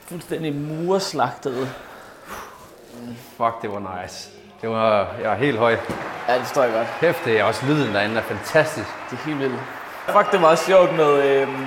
[0.08, 1.68] fuldstændig murslagtet.
[3.36, 4.30] fuck, det var nice.
[4.60, 5.76] Det var, jeg var helt høj.
[6.28, 6.86] Ja, det står jeg godt.
[7.00, 8.88] Kæft, det er også lyden derinde er fantastisk.
[9.10, 9.60] Det er helt vildt.
[10.06, 11.66] Fuck, det var også sjovt med, øhm,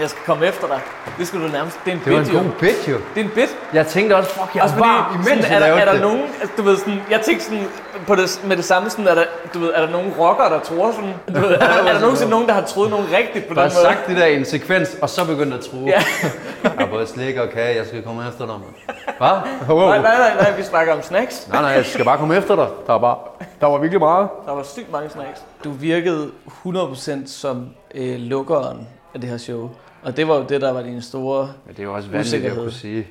[0.00, 0.80] jeg skal komme efter dig.
[1.18, 1.78] Det skulle du nærmest.
[1.84, 2.42] Det er en Det var bit, en jo.
[2.42, 2.96] god bit, jo.
[3.14, 3.56] Det er en bit.
[3.72, 6.00] Jeg tænkte også, fuck, jeg Også er fordi, imens sådan, er, der, er der det.
[6.00, 7.64] nogen, altså, du ved sådan, jeg tænkte sådan,
[8.06, 9.24] på det, med det samme sådan, er der,
[9.54, 12.00] du ved, er der nogen rockere, der tror sådan, du ved, er, der, er der
[12.00, 13.84] nogensinde nogen, der har troet nogen rigtigt på Bare den måde?
[13.94, 15.84] sagt det der i en sekvens, og så begyndte at true.
[15.86, 16.02] Ja.
[16.62, 18.96] jeg har både slik og kage, jeg skal komme efter dig, mand.
[19.18, 19.76] Hvad?
[19.76, 19.86] Wow.
[19.88, 21.48] Nej, nej, nej, nej, vi snakker om snacks.
[21.52, 22.66] nej, nej, jeg skal bare komme efter dig.
[22.86, 23.16] Der var, bare,
[23.60, 24.28] der var virkelig meget.
[24.46, 25.40] Der var sygt mange snacks.
[25.64, 26.30] Du virkede
[26.66, 29.70] 100% som øh, lukkeren af det her show.
[30.02, 31.52] Og det var jo det, der var din store...
[31.66, 33.06] Men det er jo også vanvittigt at kunne sige.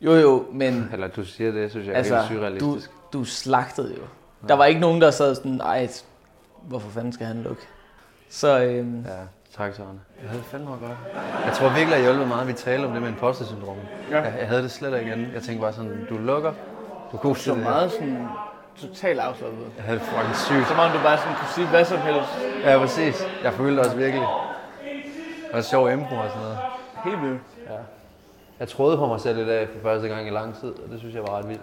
[0.00, 2.90] Jo jo, men Eller du siger det, synes jeg er altså, helt du, surrealistisk.
[3.12, 4.02] du slagtede jo.
[4.48, 5.88] Der var ikke nogen, der sad sådan, ej,
[6.62, 7.62] hvorfor fanden skal han lukke?
[8.28, 9.10] Så øhm, Ja,
[9.56, 10.00] tak Søren.
[10.22, 10.82] Jeg havde det fandme godt.
[11.46, 13.76] Jeg tror virkelig, at jeg hjulpet meget, at vi talte om det med imposter-syndrom.
[14.10, 14.20] Ja.
[14.20, 15.26] Jeg, jeg, havde det slet ikke igen.
[15.34, 16.52] Jeg tænkte bare sådan, du lukker,
[17.12, 18.26] du er god til så det meget sådan
[18.76, 19.66] totalt afslappet.
[19.76, 20.68] Jeg havde det fucking sygt.
[20.68, 22.30] Som om du bare sådan kunne sige hvad som helst.
[22.64, 23.24] Ja, præcis.
[23.44, 24.26] Jeg følte også virkelig.
[25.50, 26.58] Det var sjov impro og sådan noget.
[27.04, 27.40] Helt vildt.
[28.60, 30.98] Jeg troede på mig selv i dag for første gang i lang tid, og det
[30.98, 31.60] synes jeg var ret vildt.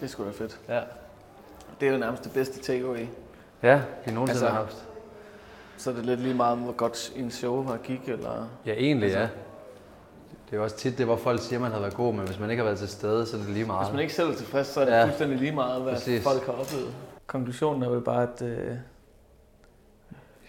[0.00, 0.58] Det er sgu da fedt.
[0.68, 0.80] Ja.
[1.80, 3.06] Det er jo nærmest det bedste takeaway.
[3.62, 4.76] Ja, vi nogensinde Altså- har haft.
[5.76, 8.48] Så er det lidt lige meget hvor godt en show har gik, eller...
[8.66, 9.24] Ja, egentlig Altså- ja.
[10.46, 12.26] Det er jo også tit det, hvor folk siger, at man har været god, men
[12.26, 13.86] hvis man ikke har været til stede, så er det lige meget.
[13.86, 14.98] Hvis man ikke selv er tilfreds, så er det Ja.
[14.98, 15.04] ja.
[15.04, 16.22] fuldstændig lige meget, hvad Præcis.
[16.24, 16.94] folk har oplevet.
[17.26, 18.74] Konklusionen er jo bare, at øh,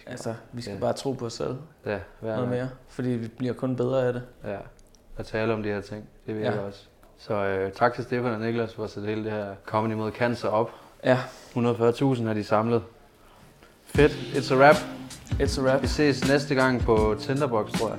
[0.06, 0.80] altså, vi skal Ja.
[0.80, 4.12] bare tro på os selv Ja, hver noget mere, fordi vi bliver kun bedre af
[4.12, 4.22] det.
[4.44, 4.56] Ja,
[5.18, 6.04] at tale om de her ting.
[6.26, 6.58] Det virker Ja.
[6.60, 6.80] også.
[7.18, 10.10] Så øh, tak til Stefan og Niklas for at sætte hele det her Comedy mod
[10.12, 10.70] Cancer op.
[11.04, 11.18] Ja,
[11.56, 12.82] 140.000 har de samlet.
[13.86, 14.12] Fedt.
[14.12, 14.76] It's a wrap.
[15.40, 15.82] it's a wrap.
[15.82, 17.98] Vi ses næste gang på Tinderbox, tror jeg.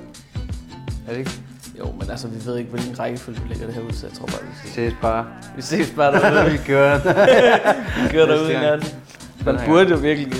[1.08, 1.30] Er det ikke?
[1.78, 4.16] Jo, men altså, vi ved ikke, hvilken rækkefølge vi lægger det her ud, så jeg
[4.16, 4.74] tror bare, vi Vi ses.
[4.74, 5.26] ses bare.
[5.56, 6.50] Vi ses bare derude.
[6.52, 7.04] vi gør det.
[8.04, 8.82] vi kører derude.
[9.44, 10.32] Man burde jo virkelig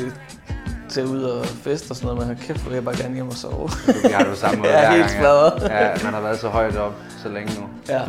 [0.94, 3.28] tage ud og feste og sådan noget, men kæft, hvor vil jeg bare gerne hjem
[3.28, 3.70] og sove.
[3.86, 5.62] Vi har det på samme måde Jeg er hver helt gang, smadret.
[5.62, 5.84] Ja.
[5.84, 7.66] ja, man har været så højt op så længe nu.
[7.88, 8.02] ja.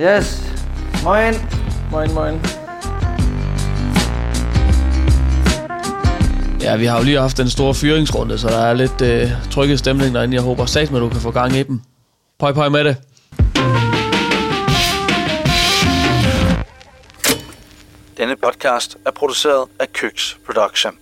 [0.00, 0.42] Yes.
[1.04, 1.34] Moin.
[1.90, 2.40] Moin, moin.
[6.60, 9.78] Ja, vi har jo lige haft den store fyringsrunde, så der er lidt øh, trykket
[9.78, 10.34] stemning derinde.
[10.34, 11.80] Jeg håber sat med, at du kan få gang i dem.
[12.38, 12.96] Pøj, pøj med det.
[18.16, 20.92] Denne podcast er produceret af Køks Production.